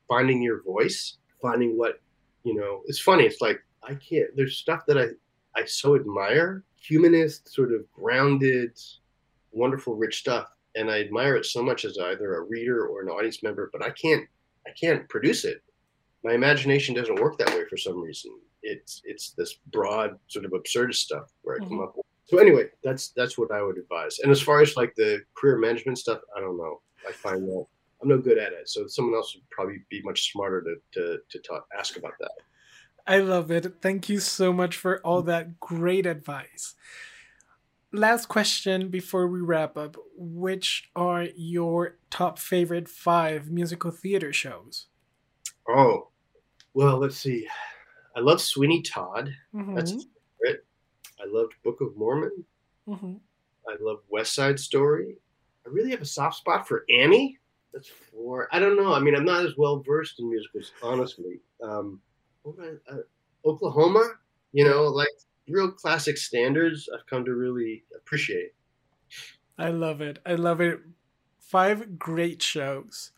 finding 0.08 0.42
your 0.42 0.64
voice 0.64 1.18
finding 1.42 1.78
what 1.78 2.00
you 2.44 2.54
know 2.54 2.82
it's 2.86 3.00
funny 3.00 3.24
it's 3.24 3.42
like 3.42 3.60
i 3.84 3.94
can't 3.96 4.36
there's 4.36 4.58
stuff 4.58 4.86
that 4.86 4.98
i 4.98 5.08
i 5.60 5.66
so 5.66 5.96
admire 5.96 6.64
humanist, 6.82 7.54
sort 7.54 7.72
of 7.72 7.90
grounded, 7.94 8.78
wonderful, 9.52 9.96
rich 9.96 10.20
stuff. 10.20 10.50
And 10.76 10.90
I 10.90 11.00
admire 11.00 11.36
it 11.36 11.46
so 11.46 11.62
much 11.62 11.86
as 11.86 11.98
either 11.98 12.36
a 12.36 12.42
reader 12.42 12.88
or 12.88 13.02
an 13.02 13.10
audience 13.10 13.44
member, 13.44 13.70
but 13.72 13.84
I 13.84 13.92
can't 13.92 14.26
I 14.68 14.72
can't 14.80 15.08
produce 15.10 15.44
it. 15.44 15.64
My 16.24 16.34
imagination 16.34 16.96
doesn't 16.96 17.20
work 17.20 17.38
that 17.40 17.50
way 17.50 17.66
for 17.70 17.78
some 17.78 18.02
reason. 18.02 18.32
It's 18.64 19.02
it's 19.06 19.32
this 19.32 19.56
broad 19.72 20.18
sort 20.28 20.46
of 20.46 20.52
absurdist 20.52 20.96
stuff 20.96 21.32
where 21.42 21.56
I 21.56 21.60
mm-hmm. 21.60 21.70
come 21.70 21.82
up 21.82 21.98
with. 21.98 22.06
So 22.26 22.38
anyway, 22.38 22.70
that's 22.84 23.10
that's 23.10 23.38
what 23.38 23.52
I 23.52 23.62
would 23.62 23.78
advise. 23.78 24.20
And 24.20 24.32
as 24.32 24.42
far 24.42 24.62
as 24.62 24.78
like 24.78 24.94
the 24.96 25.22
career 25.36 25.58
management 25.58 25.98
stuff, 25.98 26.22
I 26.38 26.40
don't 26.40 26.58
know. 26.58 26.82
I 27.08 27.12
find 27.12 27.48
that 27.48 27.66
I'm 28.02 28.10
no 28.10 28.18
good 28.18 28.38
at 28.38 28.54
it. 28.54 28.70
So 28.70 28.88
someone 28.88 29.16
else 29.16 29.36
would 29.36 29.50
probably 29.50 29.84
be 29.90 30.02
much 30.04 30.32
smarter 30.32 30.62
to 30.62 30.76
to, 30.94 31.20
to 31.30 31.40
talk, 31.40 31.68
ask 31.78 31.98
about 31.98 32.14
that. 32.20 32.32
I 33.12 33.18
love 33.18 33.52
it. 33.52 33.82
Thank 33.82 34.08
you 34.08 34.22
so 34.22 34.54
much 34.54 34.78
for 34.78 35.02
all 35.02 35.22
that 35.24 35.60
great 35.60 36.06
advice. 36.06 36.76
Last 37.92 38.28
question 38.28 38.88
before 38.88 39.28
we 39.28 39.42
wrap 39.42 39.76
up. 39.76 39.98
Which 40.16 40.90
are 40.96 41.28
your 41.36 41.98
top 42.10 42.40
favorite 42.40 42.88
five 42.88 43.52
musical 43.52 43.92
theater 43.92 44.32
shows? 44.32 44.88
Oh, 45.68 46.08
well, 46.74 47.00
let's 47.00 47.18
see. 47.18 47.46
I 48.16 48.22
love 48.22 48.40
Sweeney 48.40 48.82
Todd. 48.82 49.36
Mm-hmm. 49.54 49.76
That's 49.76 49.92
a 49.92 50.00
favorite. 50.40 50.66
I 51.20 51.26
loved 51.28 51.52
Book 51.66 51.82
of 51.82 51.98
Mormon. 51.98 52.46
Mm-hmm. 52.88 53.16
I 53.68 53.76
love 53.82 54.00
West 54.08 54.34
Side 54.34 54.58
Story. 54.58 55.18
I 55.66 55.70
really 55.70 55.92
have 55.92 56.02
a 56.02 56.06
soft 56.06 56.38
spot 56.38 56.66
for 56.66 56.86
Annie. 56.90 57.38
That's 57.74 57.90
four. 57.90 58.48
I 58.54 58.60
don't 58.60 58.78
know. 58.78 58.94
I 58.94 59.02
mean, 59.02 59.16
I'm 59.16 59.26
not 59.26 59.46
as 59.46 59.58
well 59.58 59.84
versed 59.86 60.22
in 60.22 60.30
musicals, 60.30 60.72
honestly. 60.82 61.42
Um, 61.62 62.00
Uh, 62.46 62.96
Oklahoma, 63.46 64.06
you 64.52 64.66
know, 64.66 64.84
like 64.84 65.08
real 65.48 65.72
classic 65.72 66.18
standards 66.18 66.90
I've 66.94 67.06
come 67.08 67.26
to 67.26 67.34
really 67.34 67.84
appreciate. 67.96 68.54
I 69.58 69.70
love 69.70 70.02
it. 70.02 70.20
I 70.26 70.36
love 70.36 70.62
it. 70.62 70.80
Five 71.40 72.00
great 72.00 72.42
shows. 72.42 73.12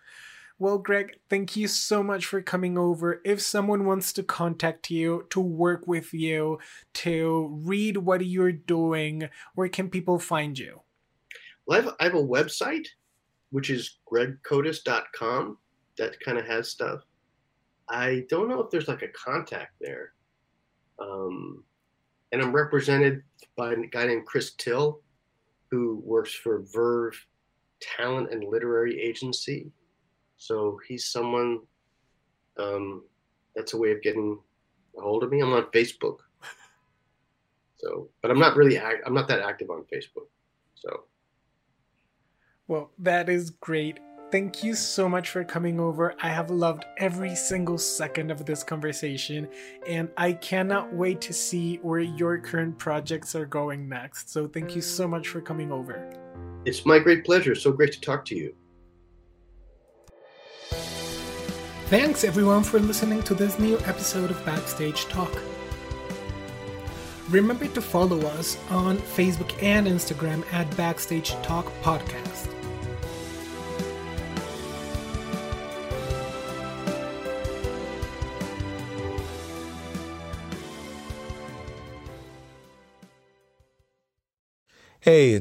Well, 0.60 0.78
Greg, 0.78 1.18
thank 1.30 1.56
you 1.56 1.68
so 1.68 2.04
much 2.04 2.26
for 2.26 2.42
coming 2.42 2.78
over. 2.78 3.22
If 3.26 3.42
someone 3.42 3.86
wants 3.86 4.14
to 4.14 4.24
contact 4.24 4.90
you, 4.90 5.26
to 5.32 5.42
work 5.42 5.88
with 5.88 6.14
you, 6.14 6.60
to 6.96 7.60
read 7.64 7.98
what 7.98 8.26
you're 8.26 8.52
doing, 8.52 9.30
where 9.56 9.68
can 9.68 9.90
people 9.90 10.20
find 10.20 10.58
you? 10.58 10.82
Well, 11.66 11.80
I 11.80 11.84
have, 11.84 11.96
I 12.00 12.04
have 12.06 12.16
a 12.16 12.24
website, 12.24 12.88
which 13.50 13.70
is 13.70 13.98
gregkotis.com 14.12 15.58
that 15.98 16.20
kind 16.20 16.38
of 16.38 16.46
has 16.46 16.70
stuff. 16.70 17.02
I 17.90 18.26
don't 18.30 18.48
know 18.48 18.62
if 18.62 18.70
there's 18.70 18.88
like 18.88 19.02
a 19.02 19.10
contact 19.10 19.74
there. 19.82 20.14
Um, 21.00 21.64
and 22.32 22.42
I'm 22.42 22.52
represented 22.52 23.24
by 23.56 23.74
a 23.74 23.88
guy 23.88 24.06
named 24.06 24.26
Chris 24.26 24.54
Till, 24.54 25.02
who 25.70 26.02
works 26.04 26.34
for 26.34 26.64
Verve 26.74 27.14
Talent 27.80 28.32
and 28.32 28.44
Literary 28.44 29.00
Agency. 29.00 29.72
So 30.38 30.80
he's 30.88 31.06
someone 31.06 31.60
um, 32.60 33.04
that's 33.56 33.74
a 33.74 33.78
way 33.78 33.92
of 33.92 34.02
getting 34.02 34.40
a 34.98 35.02
hold 35.02 35.24
of 35.24 35.32
me. 35.32 35.42
I'm 35.42 35.54
on 35.54 35.66
Facebook. 35.74 36.18
So, 37.78 38.08
but 38.22 38.32
I'm 38.32 38.40
not 38.40 38.56
really 38.56 38.78
act- 38.78 39.04
I'm 39.06 39.14
not 39.14 39.28
that 39.28 39.42
active 39.42 39.70
on 39.70 39.84
Facebook. 39.94 40.28
So, 40.74 41.04
well, 42.70 42.92
that 42.98 43.28
is 43.28 43.50
great 43.50 44.00
thank 44.34 44.64
you 44.64 44.74
so 44.74 45.08
much 45.08 45.30
for 45.30 45.44
coming 45.44 45.80
over. 45.80 46.16
I 46.20 46.30
have 46.30 46.50
loved 46.50 46.86
every 46.98 47.36
single 47.36 47.78
second 47.78 48.32
of 48.32 48.48
this 48.48 48.64
conversation, 48.64 49.48
and 49.88 50.10
I 50.18 50.34
cannot 50.34 50.92
wait 50.92 51.22
to 51.22 51.34
see 51.34 51.76
where 51.84 52.00
your 52.00 52.40
current 52.40 52.80
projects 52.80 53.36
are 53.36 53.46
going 53.46 53.88
next. 53.88 54.32
So, 54.32 54.48
thank 54.48 54.76
you 54.76 54.82
so 54.82 55.08
much 55.08 55.28
for 55.28 55.40
coming 55.40 55.72
over. 55.72 56.12
It's 56.66 56.84
my 56.84 56.98
great 56.98 57.24
pleasure. 57.24 57.54
So 57.54 57.72
great 57.72 57.92
to 57.94 58.02
talk 58.02 58.26
to 58.26 58.36
you. 58.36 58.56
Thanks, 61.92 62.24
everyone, 62.24 62.64
for 62.64 62.80
listening 62.80 63.22
to 63.24 63.36
this 63.36 63.60
new 63.60 63.78
episode 63.86 64.32
of 64.32 64.44
Backstage 64.44 65.06
Talk. 65.06 65.32
Remember 67.30 67.68
to 67.68 67.82
follow 67.82 68.20
us 68.38 68.58
on 68.72 68.98
Facebook 68.98 69.62
and 69.62 69.86
Instagram 69.86 70.44
at 70.52 70.76
Backstage 70.76 71.34
Talk 71.44 71.68
Podcast. 71.84 72.53